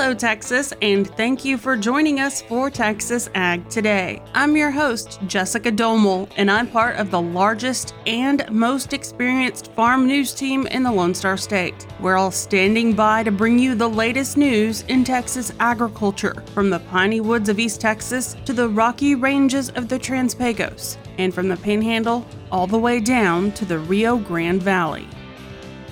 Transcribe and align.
Hello, 0.00 0.14
Texas, 0.14 0.72
and 0.80 1.12
thank 1.16 1.44
you 1.44 1.58
for 1.58 1.76
joining 1.76 2.20
us 2.20 2.40
for 2.40 2.70
Texas 2.70 3.28
Ag 3.34 3.68
Today. 3.68 4.22
I'm 4.32 4.56
your 4.56 4.70
host, 4.70 5.18
Jessica 5.26 5.72
Domel, 5.72 6.30
and 6.36 6.48
I'm 6.48 6.68
part 6.68 6.94
of 6.98 7.10
the 7.10 7.20
largest 7.20 7.94
and 8.06 8.48
most 8.48 8.92
experienced 8.92 9.72
farm 9.72 10.06
news 10.06 10.32
team 10.32 10.68
in 10.68 10.84
the 10.84 10.92
Lone 10.92 11.16
Star 11.16 11.36
State. 11.36 11.84
We're 11.98 12.16
all 12.16 12.30
standing 12.30 12.92
by 12.92 13.24
to 13.24 13.32
bring 13.32 13.58
you 13.58 13.74
the 13.74 13.88
latest 13.88 14.36
news 14.36 14.82
in 14.82 15.02
Texas 15.02 15.52
agriculture, 15.58 16.44
from 16.54 16.70
the 16.70 16.78
piney 16.78 17.20
woods 17.20 17.48
of 17.48 17.58
East 17.58 17.80
Texas 17.80 18.36
to 18.44 18.52
the 18.52 18.68
rocky 18.68 19.16
ranges 19.16 19.68
of 19.70 19.88
the 19.88 19.98
Trans 19.98 20.32
Pecos, 20.32 20.96
and 21.18 21.34
from 21.34 21.48
the 21.48 21.56
Panhandle 21.56 22.24
all 22.52 22.68
the 22.68 22.78
way 22.78 23.00
down 23.00 23.50
to 23.50 23.64
the 23.64 23.80
Rio 23.80 24.16
Grande 24.16 24.62
Valley. 24.62 25.08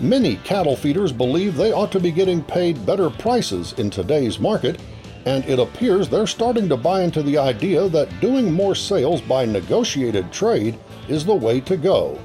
Many 0.01 0.37
cattle 0.37 0.77
feeders 0.77 1.11
believe 1.11 1.57
they 1.57 1.73
ought 1.73 1.91
to 1.93 2.01
be 2.01 2.11
getting 2.11 2.45
paid 2.45 2.85
better 2.85 3.09
prices 3.09 3.73
in 3.79 3.89
today's 3.89 4.39
market, 4.39 4.79
and 5.25 5.43
it 5.47 5.59
appears 5.59 6.07
they're 6.07 6.27
starting 6.27 6.69
to 6.69 6.77
buy 6.77 7.01
into 7.01 7.23
the 7.23 7.39
idea 7.39 7.89
that 7.89 8.21
doing 8.21 8.53
more 8.53 8.75
sales 8.75 9.23
by 9.23 9.47
negotiated 9.47 10.31
trade 10.31 10.79
is 11.09 11.25
the 11.25 11.35
way 11.35 11.63
to 11.63 11.79
go. 11.79 12.19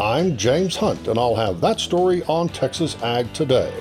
I'm 0.00 0.36
James 0.36 0.74
Hunt, 0.74 1.06
and 1.06 1.16
I'll 1.16 1.36
have 1.36 1.60
that 1.60 1.78
story 1.78 2.24
on 2.24 2.48
Texas 2.48 3.00
Ag 3.04 3.32
Today. 3.32 3.72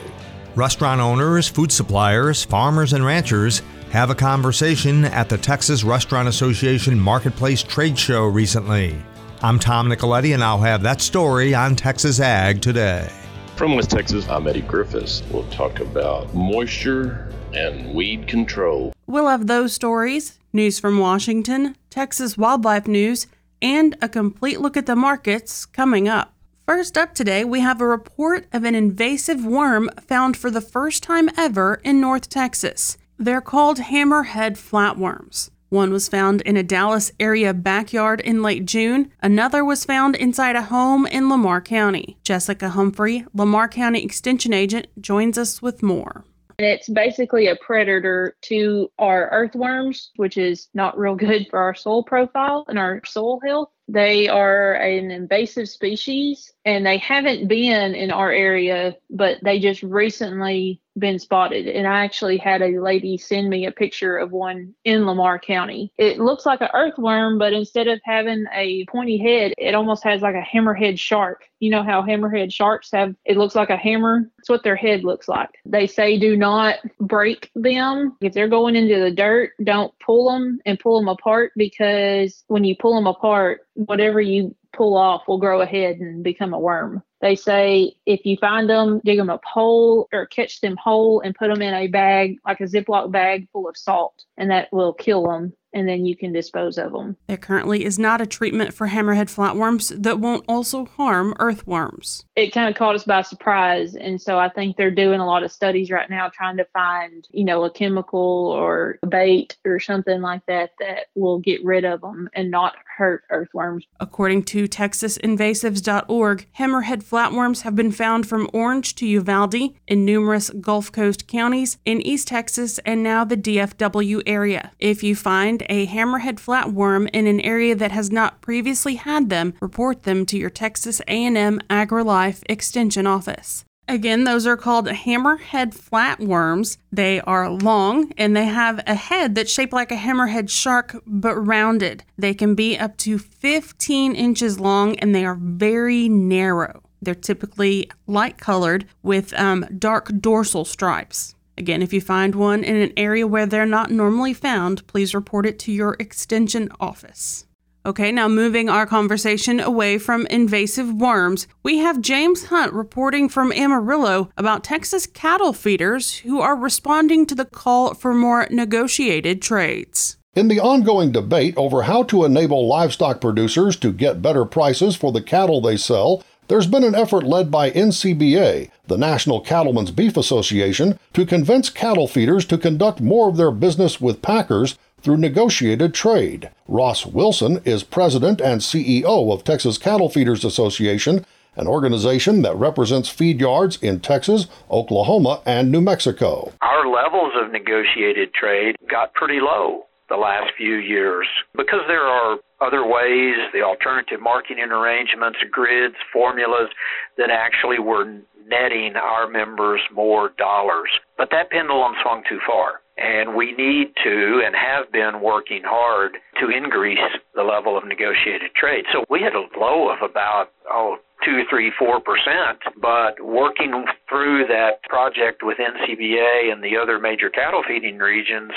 Restaurant 0.54 1.02
owners, 1.02 1.48
food 1.48 1.72
suppliers, 1.72 2.44
farmers, 2.44 2.94
and 2.94 3.04
ranchers 3.04 3.64
have 3.90 4.12
a 4.12 4.16
conversation 4.16 5.04
at 5.06 5.30
the 5.30 5.38
Texas 5.38 5.84
Restaurant 5.84 6.28
Association 6.28 7.00
Marketplace 7.00 7.64
Trade 7.64 7.98
Show 7.98 8.26
recently. 8.26 8.96
I'm 9.42 9.58
Tom 9.58 9.90
Nicoletti, 9.90 10.36
and 10.36 10.44
I'll 10.44 10.62
have 10.62 10.84
that 10.84 11.02
story 11.02 11.56
on 11.56 11.76
Texas 11.76 12.20
Ag 12.20 12.62
Today. 12.62 13.10
From 13.56 13.76
West 13.76 13.92
Texas, 13.92 14.28
I'm 14.28 14.48
Eddie 14.48 14.62
Griffiths. 14.62 15.22
We'll 15.30 15.48
talk 15.50 15.80
about 15.80 16.34
moisture 16.34 17.32
and 17.54 17.94
weed 17.94 18.28
control. 18.28 18.94
We'll 19.06 19.28
have 19.28 19.46
those 19.46 19.74
stories, 19.74 20.40
news 20.52 20.80
from 20.80 20.98
Washington, 20.98 21.76
Texas 21.90 22.38
wildlife 22.38 22.88
news, 22.88 23.28
and 23.62 23.96
a 24.02 24.10
complete 24.10 24.62
look 24.62 24.76
at 24.76 24.88
the 24.88 24.96
markets 24.96 25.66
coming 25.66 26.08
up. 26.10 26.34
First 26.66 26.98
up 26.98 27.14
today, 27.14 27.44
we 27.44 27.60
have 27.60 27.82
a 27.82 27.88
report 27.88 28.48
of 28.52 28.64
an 28.64 28.74
invasive 28.74 29.46
worm 29.46 29.90
found 30.08 30.38
for 30.38 30.50
the 30.50 30.62
first 30.62 31.04
time 31.04 31.30
ever 31.38 31.82
in 31.84 32.02
North 32.02 32.30
Texas. 32.30 32.98
They're 33.20 33.42
called 33.42 33.78
hammerhead 33.78 34.54
flatworms. 34.54 35.52
One 35.72 35.94
was 35.94 36.10
found 36.10 36.42
in 36.42 36.58
a 36.58 36.64
Dallas 36.64 37.14
area 37.18 37.54
backyard 37.54 38.20
in 38.20 38.44
late 38.44 38.66
June. 38.66 39.10
Another 39.24 39.64
was 39.64 39.86
found 39.86 40.18
inside 40.18 40.58
a 40.58 40.64
home 40.64 41.06
in 41.06 41.30
Lamar 41.30 41.62
County. 41.62 42.18
Jessica 42.26 42.68
Humphrey, 42.68 43.26
Lamar 43.34 43.70
County 43.70 44.04
Extension 44.04 44.52
Agent, 44.52 44.88
joins 45.00 45.38
us 45.38 45.62
with 45.62 45.82
more. 45.82 46.26
It's 46.60 46.90
basically 46.90 47.48
a 47.48 47.56
predator 47.56 48.36
to 48.42 48.92
our 49.00 49.30
earthworms, 49.32 50.12
which 50.18 50.38
is 50.38 50.68
not 50.74 51.00
real 51.00 51.16
good 51.16 51.48
for 51.50 51.60
our 51.60 51.74
soil 51.74 52.04
profile 52.04 52.66
and 52.68 52.78
our 52.78 53.02
soil 53.06 53.40
health. 53.40 53.70
They 53.92 54.30
are 54.30 54.76
an 54.76 55.12
invasive 55.12 55.68
species 55.68 56.54
and 56.64 56.86
they 56.86 56.98
haven't 56.98 57.48
been 57.48 57.94
in 57.94 58.12
our 58.12 58.32
area, 58.32 58.96
but 59.10 59.38
they 59.44 59.60
just 59.60 59.84
recently 59.84 60.82
been 60.98 61.20
spotted. 61.20 61.68
And 61.68 61.88
I 61.88 62.04
actually 62.04 62.38
had 62.38 62.62
a 62.62 62.80
lady 62.80 63.18
send 63.18 63.50
me 63.50 63.66
a 63.66 63.72
picture 63.72 64.18
of 64.18 64.32
one 64.32 64.74
in 64.84 65.06
Lamar 65.06 65.40
County. 65.40 65.92
It 65.98 66.20
looks 66.20 66.46
like 66.46 66.62
an 66.62 66.70
earthworm, 66.74 67.38
but 67.38 67.54
instead 67.54 67.88
of 67.88 68.00
having 68.04 68.46
a 68.54 68.86
pointy 68.86 69.18
head, 69.18 69.54
it 69.58 69.74
almost 69.74 70.04
has 70.04 70.22
like 70.22 70.36
a 70.36 70.42
hammerhead 70.42 71.00
shark. 71.00 71.46
You 71.60 71.72
know 71.72 71.84
how 71.84 72.02
hammerhead 72.02 72.52
sharks 72.52 72.92
have, 72.92 73.16
it 73.26 73.38
looks 73.38 73.56
like 73.56 73.70
a 73.70 73.78
hammer. 73.78 74.30
It's 74.40 74.50
what 74.50 74.64
their 74.64 74.76
head 74.76 75.04
looks 75.04 75.28
like. 75.28 75.50
They 75.66 75.88
say 75.88 76.20
do 76.20 76.36
not 76.36 76.80
break 77.00 77.50
them. 77.56 78.18
If 78.22 78.34
they're 78.34 78.48
going 78.48 78.76
into 78.76 79.00
the 79.00 79.12
dirt, 79.12 79.52
don't 79.64 79.94
pull 80.00 80.32
them 80.32 80.60
and 80.66 80.80
pull 80.80 81.00
them 81.00 81.08
apart 81.08 81.54
because 81.56 82.44
when 82.48 82.64
you 82.64 82.76
pull 82.76 82.96
them 82.96 83.08
apart, 83.08 83.62
whatever 83.86 84.22
you 84.22 84.56
pull 84.74 84.96
off 84.96 85.24
will 85.28 85.38
grow 85.38 85.62
ahead 85.62 85.98
and 85.98 86.24
become 86.24 86.54
a 86.54 86.60
worm. 86.60 87.04
They 87.22 87.36
say 87.36 87.96
if 88.06 88.26
you 88.26 88.38
find 88.38 88.70
them, 88.70 89.02
dig 89.06 89.18
them 89.18 89.30
up 89.30 89.44
whole 89.46 90.08
or 90.12 90.26
catch 90.26 90.62
them 90.62 90.78
whole 90.78 91.22
and 91.22 91.36
put 91.36 91.50
them 91.50 91.62
in 91.62 91.74
a 91.74 91.88
bag, 91.88 92.38
like 92.46 92.60
a 92.62 92.66
Ziploc 92.66 93.12
bag 93.12 93.48
full 93.52 93.70
of 93.70 93.78
salt, 93.78 94.26
and 94.38 94.50
that 94.52 94.72
will 94.72 94.94
kill 94.94 95.24
them 95.24 95.54
and 95.74 95.88
then 95.88 96.06
you 96.06 96.16
can 96.16 96.34
dispose 96.34 96.78
of 96.78 96.92
them. 96.92 97.16
There 97.28 97.38
currently 97.38 97.86
is 97.86 97.98
not 97.98 98.22
a 98.22 98.26
treatment 98.26 98.74
for 98.74 98.88
hammerhead 98.88 99.34
flatworms 99.34 100.02
that 100.04 100.20
won't 100.20 100.46
also 100.48 100.86
harm 100.86 101.34
earthworms. 101.40 102.26
It 102.36 102.52
kind 102.52 102.70
of 102.70 102.76
caught 102.76 102.96
us 102.96 103.04
by 103.04 103.22
surprise. 103.22 103.96
And 103.96 104.22
so 104.22 104.38
I 104.38 104.50
think 104.50 104.76
they're 104.76 104.92
doing 104.92 105.20
a 105.20 105.26
lot 105.26 105.44
of 105.44 105.52
studies 105.52 105.92
right 105.92 106.10
now 106.10 106.30
trying 106.30 106.58
to 106.58 106.66
find, 106.74 107.28
you 107.32 107.46
know, 107.46 107.64
a 107.64 107.72
chemical 107.72 108.20
or 108.20 109.00
a 109.04 109.08
bait 109.08 109.58
or 109.66 109.80
something 109.80 110.22
like 110.22 110.46
that 110.48 110.72
that 110.80 111.08
will 111.16 111.40
get 111.40 111.64
rid 111.64 111.86
of 111.86 112.02
them 112.02 112.30
and 112.34 112.52
not 112.52 112.76
hurt 112.98 113.24
earthworms. 113.30 113.86
According 114.00 114.44
to 114.44 114.68
TexasInvasives.org, 114.68 116.48
hammerhead 116.58 117.04
flatworms 117.12 117.64
have 117.64 117.76
been 117.76 117.92
found 117.92 118.26
from 118.26 118.50
Orange 118.54 118.96
to 118.96 119.06
Uvalde 119.06 119.76
in 119.86 120.06
numerous 120.06 120.50
Gulf 120.50 120.94
Coast 120.94 121.28
counties 121.28 121.78
in 121.84 122.02
East 122.02 122.30
Texas 122.30 122.80
and 122.86 123.04
now 123.04 123.26
the 123.26 123.36
DFW 123.36 124.22
area. 124.26 124.72
If 124.80 125.04
you 125.04 125.14
find 125.14 125.62
a 125.68 125.88
hammerhead 125.88 126.36
flatworm 126.36 127.10
in 127.12 127.28
an 127.28 127.42
area 127.42 127.76
that 127.76 127.92
has 127.92 128.12
not 128.12 128.40
previously 128.40 128.96
had 128.96 129.30
them, 129.30 129.56
report 129.60 130.04
them 130.04 130.26
to 130.28 130.38
your 130.38 130.50
Texas 130.50 131.02
A&M 131.10 131.60
AgriLife 131.70 132.44
Extension 132.48 133.06
office. 133.06 133.66
Again, 133.90 134.24
those 134.24 134.48
are 134.48 134.56
called 134.56 134.88
hammerhead 134.88 135.76
flatworms. 135.76 136.78
They 136.94 137.20
are 137.20 137.50
long 137.50 138.14
and 138.18 138.38
they 138.38 138.46
have 138.46 138.82
a 138.88 138.96
head 138.96 139.36
that's 139.36 139.52
shaped 139.52 139.74
like 139.74 139.92
a 139.92 139.98
hammerhead 139.98 140.50
shark 140.50 140.96
but 141.06 141.36
rounded. 141.36 142.06
They 142.18 142.34
can 142.34 142.56
be 142.56 142.78
up 142.78 142.96
to 143.00 143.18
15 143.18 144.16
inches 144.16 144.62
long 144.62 144.98
and 145.00 145.14
they 145.14 145.26
are 145.26 145.36
very 145.36 146.08
narrow. 146.08 146.84
They're 147.02 147.16
typically 147.16 147.90
light 148.08 148.38
colored 148.38 148.86
with 149.02 149.34
um, 149.34 149.66
dark 149.78 150.12
dorsal 150.20 150.66
stripes. 150.66 151.36
Again, 151.58 151.82
if 151.82 151.94
you 151.94 152.02
find 152.02 152.34
one 152.36 152.64
in 152.64 152.76
an 152.76 152.94
area 152.96 153.28
where 153.28 153.46
they're 153.46 153.66
not 153.66 153.92
normally 153.92 154.34
found, 154.34 154.86
please 154.88 155.14
report 155.14 155.46
it 155.46 155.60
to 155.60 155.72
your 155.72 155.96
extension 156.00 156.70
office. 156.80 157.46
Okay, 157.84 158.12
now 158.12 158.28
moving 158.28 158.70
our 158.70 158.86
conversation 158.86 159.60
away 159.60 159.98
from 159.98 160.28
invasive 160.28 160.94
worms, 160.94 161.48
we 161.64 161.80
have 161.80 162.00
James 162.00 162.46
Hunt 162.46 162.74
reporting 162.74 163.28
from 163.28 163.52
Amarillo 163.52 164.30
about 164.38 164.64
Texas 164.64 165.08
cattle 165.08 165.52
feeders 165.52 166.18
who 166.20 166.40
are 166.40 166.56
responding 166.56 167.26
to 167.26 167.34
the 167.34 167.46
call 167.46 167.96
for 167.96 168.14
more 168.14 168.48
negotiated 168.52 169.42
trades. 169.42 170.18
In 170.36 170.48
the 170.48 170.60
ongoing 170.60 171.12
debate 171.12 171.56
over 171.58 171.82
how 171.82 172.04
to 172.04 172.24
enable 172.24 172.68
livestock 172.68 173.20
producers 173.20 173.76
to 173.78 173.92
get 173.92 174.22
better 174.22 174.46
prices 174.46 174.96
for 174.96 175.12
the 175.12 175.22
cattle 175.22 175.60
they 175.60 175.76
sell, 175.76 176.24
there's 176.52 176.68
been 176.68 176.84
an 176.84 176.96
effort 176.96 177.24
led 177.24 177.50
by 177.50 177.72
NCBA, 177.72 178.70
the 178.88 178.98
National 178.98 179.40
Cattlemen's 179.40 179.90
Beef 179.90 180.18
Association, 180.18 181.00
to 181.14 181.26
convince 181.26 181.70
cattle 181.70 182.10
feeders 182.10 182.44
to 182.48 182.58
conduct 182.58 183.00
more 183.00 183.30
of 183.30 183.38
their 183.38 183.52
business 183.52 184.02
with 184.02 184.22
packers 184.22 184.78
through 185.02 185.16
negotiated 185.16 185.94
trade. 185.94 186.50
Ross 186.68 187.06
Wilson 187.06 187.62
is 187.64 187.86
president 187.86 188.42
and 188.42 188.60
CEO 188.60 189.32
of 189.32 189.46
Texas 189.46 189.78
Cattle 189.78 190.10
Feeders 190.10 190.44
Association, 190.44 191.26
an 191.56 191.68
organization 191.68 192.42
that 192.42 192.58
represents 192.58 193.08
feed 193.08 193.40
yards 193.40 193.82
in 193.82 194.02
Texas, 194.02 194.48
Oklahoma, 194.70 195.42
and 195.46 195.72
New 195.72 195.80
Mexico. 195.80 196.52
Our 196.62 196.86
levels 196.86 197.32
of 197.42 197.54
negotiated 197.54 198.34
trade 198.34 198.76
got 198.90 199.14
pretty 199.14 199.40
low 199.40 199.86
the 200.12 200.20
last 200.20 200.52
few 200.58 200.76
years 200.76 201.26
because 201.56 201.88
there 201.88 202.04
are 202.04 202.38
other 202.60 202.86
ways, 202.86 203.40
the 203.54 203.64
alternative 203.64 204.20
marketing 204.22 204.70
arrangements, 204.70 205.40
grids, 205.50 205.96
formulas 206.12 206.70
that 207.18 207.32
actually 207.32 207.80
were 207.80 208.20
netting 208.46 208.94
our 208.96 209.28
members 209.28 209.80
more 209.94 210.32
dollars. 210.38 210.92
But 211.18 211.30
that 211.32 211.50
pendulum 211.50 211.94
swung 212.04 212.24
too 212.28 212.40
far. 212.46 212.82
And 212.98 213.36
we 213.36 213.54
need 213.54 213.94
to 214.04 214.44
and 214.46 214.54
have 214.54 214.92
been 214.92 215.22
working 215.24 215.64
hard 215.66 216.18
to 216.40 216.50
increase 216.50 217.00
the 217.34 217.42
level 217.42 217.78
of 217.78 217.88
negotiated 217.88 218.54
trade. 218.54 218.84
So 218.94 219.06
we 219.10 219.22
had 219.22 219.34
a 219.34 219.48
low 219.58 219.90
of 219.90 220.08
about, 220.08 220.50
oh, 220.70 220.98
two, 221.26 221.44
three, 221.50 221.72
four 221.80 222.00
percent. 222.00 222.60
But 222.80 223.24
working 223.24 223.86
through 224.10 224.46
that 224.48 224.84
project 224.84 225.42
with 225.42 225.58
NCBA 225.58 226.52
and 226.52 226.64
the 226.64 226.78
other 226.78 227.00
major 227.00 227.30
cattle 227.30 227.64
feeding 227.68 227.98
regions, 227.98 228.52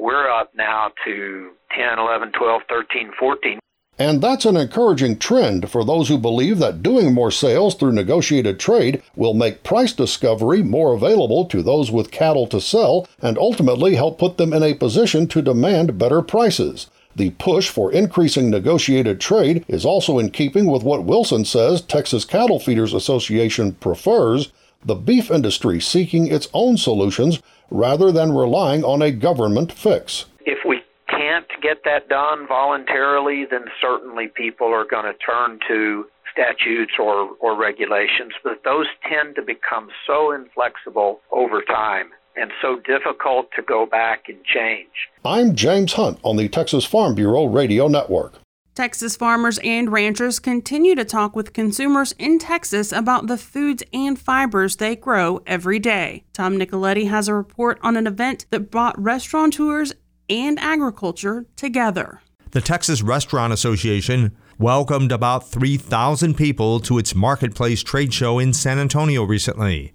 we're 0.00 0.30
up 0.30 0.50
now 0.54 0.90
to 1.04 1.50
10, 1.76 1.98
11, 1.98 2.32
12, 2.32 2.62
13, 2.68 3.12
14. 3.18 3.58
And 3.98 4.22
that's 4.22 4.46
an 4.46 4.56
encouraging 4.56 5.18
trend 5.18 5.70
for 5.70 5.84
those 5.84 6.08
who 6.08 6.16
believe 6.16 6.58
that 6.58 6.82
doing 6.82 7.12
more 7.12 7.30
sales 7.30 7.74
through 7.74 7.92
negotiated 7.92 8.58
trade 8.58 9.02
will 9.14 9.34
make 9.34 9.62
price 9.62 9.92
discovery 9.92 10.62
more 10.62 10.94
available 10.94 11.44
to 11.46 11.62
those 11.62 11.90
with 11.90 12.10
cattle 12.10 12.46
to 12.46 12.62
sell 12.62 13.06
and 13.20 13.36
ultimately 13.36 13.96
help 13.96 14.18
put 14.18 14.38
them 14.38 14.54
in 14.54 14.62
a 14.62 14.72
position 14.72 15.28
to 15.28 15.42
demand 15.42 15.98
better 15.98 16.22
prices. 16.22 16.86
The 17.14 17.30
push 17.32 17.68
for 17.68 17.92
increasing 17.92 18.48
negotiated 18.48 19.20
trade 19.20 19.66
is 19.68 19.84
also 19.84 20.18
in 20.18 20.30
keeping 20.30 20.70
with 20.70 20.82
what 20.82 21.04
Wilson 21.04 21.44
says 21.44 21.82
Texas 21.82 22.24
Cattle 22.24 22.58
Feeders 22.58 22.94
Association 22.94 23.72
prefers 23.72 24.50
the 24.82 24.94
beef 24.94 25.30
industry 25.30 25.78
seeking 25.78 26.26
its 26.26 26.48
own 26.54 26.78
solutions 26.78 27.42
rather 27.70 28.12
than 28.12 28.32
relying 28.32 28.84
on 28.84 29.02
a 29.02 29.10
government 29.10 29.72
fix. 29.72 30.26
If 30.40 30.58
we 30.66 30.82
can't 31.08 31.46
get 31.62 31.84
that 31.84 32.08
done 32.08 32.46
voluntarily, 32.46 33.46
then 33.50 33.64
certainly 33.80 34.28
people 34.28 34.68
are 34.68 34.84
going 34.84 35.04
to 35.04 35.14
turn 35.14 35.58
to 35.68 36.06
statutes 36.32 36.92
or, 36.98 37.30
or 37.40 37.56
regulations, 37.56 38.32
but 38.44 38.62
those 38.64 38.86
tend 39.08 39.34
to 39.34 39.42
become 39.42 39.88
so 40.06 40.32
inflexible 40.32 41.20
over 41.32 41.62
time 41.62 42.10
and 42.36 42.52
so 42.62 42.78
difficult 42.86 43.48
to 43.56 43.62
go 43.62 43.86
back 43.86 44.28
and 44.28 44.42
change. 44.44 45.08
I'm 45.24 45.54
James 45.54 45.94
Hunt 45.94 46.18
on 46.22 46.36
the 46.36 46.48
Texas 46.48 46.84
Farm 46.84 47.14
Bureau 47.14 47.46
Radio 47.46 47.88
Network. 47.88 48.34
Texas 48.74 49.16
farmers 49.16 49.58
and 49.64 49.90
ranchers 49.90 50.38
continue 50.38 50.94
to 50.94 51.04
talk 51.04 51.34
with 51.34 51.52
consumers 51.52 52.12
in 52.18 52.38
Texas 52.38 52.92
about 52.92 53.26
the 53.26 53.36
foods 53.36 53.82
and 53.92 54.18
fibers 54.18 54.76
they 54.76 54.94
grow 54.94 55.42
every 55.46 55.78
day. 55.78 56.24
Tom 56.32 56.56
Nicoletti 56.56 57.08
has 57.08 57.26
a 57.26 57.34
report 57.34 57.78
on 57.82 57.96
an 57.96 58.06
event 58.06 58.46
that 58.50 58.70
brought 58.70 59.00
restaurateurs 59.00 59.92
and 60.28 60.58
agriculture 60.60 61.46
together. 61.56 62.20
The 62.52 62.60
Texas 62.60 63.02
Restaurant 63.02 63.52
Association 63.52 64.36
welcomed 64.58 65.10
about 65.10 65.48
3,000 65.48 66.34
people 66.34 66.80
to 66.80 66.98
its 66.98 67.14
Marketplace 67.14 67.82
trade 67.82 68.14
show 68.14 68.38
in 68.38 68.52
San 68.52 68.78
Antonio 68.78 69.24
recently. 69.24 69.92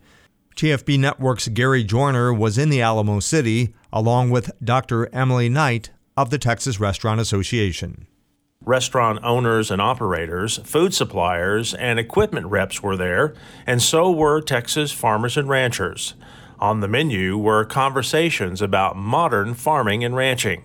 TFB 0.56 1.00
Network's 1.00 1.48
Gary 1.50 1.84
Joiner 1.84 2.34
was 2.34 2.58
in 2.58 2.70
the 2.70 2.82
Alamo 2.82 3.20
City 3.20 3.74
along 3.92 4.30
with 4.30 4.52
Dr. 4.64 5.14
Emily 5.14 5.50
Knight 5.50 5.92
of 6.18 6.30
the 6.30 6.38
Texas 6.38 6.80
Restaurant 6.80 7.20
Association. 7.20 8.08
Restaurant 8.66 9.20
owners 9.24 9.70
and 9.70 9.80
operators, 9.80 10.58
food 10.64 10.92
suppliers, 10.92 11.76
and 11.76 12.00
equipment 12.00 12.48
reps 12.48 12.82
were 12.82 12.98
there, 12.98 13.36
and 13.68 13.80
so 13.80 14.10
were 14.10 14.42
Texas 14.42 14.92
farmers 14.92 15.38
and 15.38 15.48
ranchers. 15.48 16.16
On 16.60 16.80
the 16.80 16.88
menu 16.88 17.38
were 17.38 17.64
conversations 17.64 18.64
about 18.64 18.98
modern 18.98 19.54
farming 19.54 20.04
and 20.04 20.16
ranching. 20.16 20.64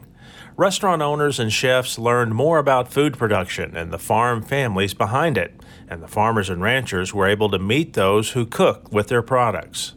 Restaurant 0.57 1.03
owners 1.03 1.39
and 1.39 1.53
chefs 1.53 1.99
learned 1.99 2.35
more 2.35 2.59
about 2.59 2.91
food 2.91 3.19
production 3.19 3.77
and 3.77 3.93
the 3.93 3.99
farm 3.99 4.43
families 4.43 4.95
behind 4.95 5.37
it, 5.37 5.61
and 5.87 6.03
the 6.03 6.09
farmers 6.09 6.49
and 6.49 6.63
ranchers 6.63 7.13
were 7.13 7.27
able 7.27 7.51
to 7.51 7.59
meet 7.59 7.93
those 7.93 8.31
who 8.31 8.47
cook 8.47 8.91
with 8.91 9.09
their 9.09 9.23
products. 9.23 9.93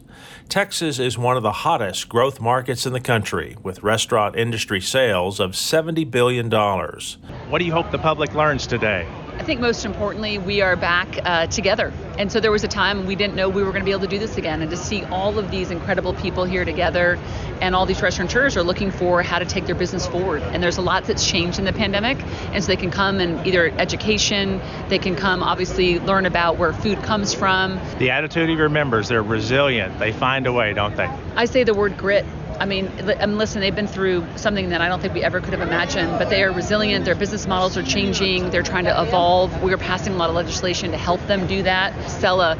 Texas 0.48 0.98
is 0.98 1.18
one 1.18 1.36
of 1.36 1.42
the 1.42 1.52
hottest 1.52 2.08
growth 2.08 2.40
markets 2.40 2.86
in 2.86 2.92
the 2.92 3.00
country, 3.00 3.56
with 3.62 3.82
restaurant 3.82 4.36
industry 4.36 4.80
sales 4.80 5.40
of 5.40 5.52
$70 5.52 6.08
billion. 6.10 6.50
What 6.50 7.58
do 7.58 7.64
you 7.64 7.72
hope 7.72 7.90
the 7.90 7.98
public 7.98 8.34
learns 8.34 8.66
today? 8.66 9.08
I 9.36 9.42
think 9.42 9.60
most 9.60 9.84
importantly, 9.84 10.38
we 10.38 10.60
are 10.60 10.76
back 10.76 11.18
uh, 11.24 11.48
together. 11.48 11.92
And 12.18 12.30
so 12.30 12.38
there 12.38 12.52
was 12.52 12.62
a 12.62 12.68
time 12.68 13.04
we 13.04 13.16
didn't 13.16 13.34
know 13.34 13.48
we 13.48 13.64
were 13.64 13.72
going 13.72 13.82
to 13.82 13.84
be 13.84 13.90
able 13.90 14.02
to 14.02 14.06
do 14.06 14.18
this 14.18 14.38
again. 14.38 14.62
And 14.62 14.70
to 14.70 14.76
see 14.76 15.02
all 15.06 15.38
of 15.38 15.50
these 15.50 15.72
incredible 15.72 16.14
people 16.14 16.44
here 16.44 16.64
together 16.64 17.18
and 17.60 17.74
all 17.74 17.84
these 17.84 18.00
restaurateurs 18.00 18.56
are 18.56 18.62
looking 18.62 18.92
for 18.92 19.22
how 19.22 19.40
to 19.40 19.44
take 19.44 19.66
their 19.66 19.74
business 19.74 20.06
forward. 20.06 20.42
And 20.42 20.62
there's 20.62 20.78
a 20.78 20.82
lot 20.82 21.04
that's 21.04 21.26
changed 21.26 21.58
in 21.58 21.64
the 21.64 21.72
pandemic. 21.72 22.22
And 22.52 22.62
so 22.62 22.68
they 22.68 22.76
can 22.76 22.92
come 22.92 23.18
and 23.18 23.44
either 23.44 23.70
education, 23.78 24.60
they 24.88 25.00
can 25.00 25.16
come 25.16 25.42
obviously 25.42 25.98
learn 25.98 26.26
about 26.26 26.56
where 26.56 26.72
food 26.72 27.02
comes 27.02 27.34
from. 27.34 27.80
The 27.98 28.10
attitude 28.10 28.50
of 28.50 28.56
your 28.56 28.68
members, 28.68 29.08
they're 29.08 29.22
resilient. 29.22 29.98
They 29.98 30.12
find 30.12 30.33
a 30.46 30.52
way, 30.52 30.72
don't 30.72 30.96
they? 30.96 31.08
I 31.36 31.44
say 31.46 31.64
the 31.64 31.74
word 31.74 31.96
grit 31.96 32.26
I 32.58 32.66
mean, 32.66 32.86
mean, 32.96 33.16
um, 33.20 33.36
listen, 33.36 33.60
they've 33.60 33.74
been 33.74 33.86
through 33.86 34.26
something 34.36 34.68
that 34.68 34.80
I 34.80 34.88
don't 34.88 35.00
think 35.00 35.14
we 35.14 35.22
ever 35.22 35.40
could 35.40 35.52
have 35.52 35.60
imagined, 35.60 36.10
but 36.18 36.30
they 36.30 36.42
are 36.44 36.52
resilient. 36.52 37.04
Their 37.04 37.14
business 37.14 37.46
models 37.46 37.76
are 37.76 37.82
changing. 37.82 38.50
They're 38.50 38.62
trying 38.62 38.84
to 38.84 39.02
evolve. 39.02 39.62
We 39.62 39.72
are 39.72 39.78
passing 39.78 40.14
a 40.14 40.16
lot 40.16 40.30
of 40.30 40.36
legislation 40.36 40.92
to 40.92 40.96
help 40.96 41.24
them 41.26 41.46
do 41.46 41.62
that. 41.64 42.10
Sell 42.10 42.40
a 42.40 42.56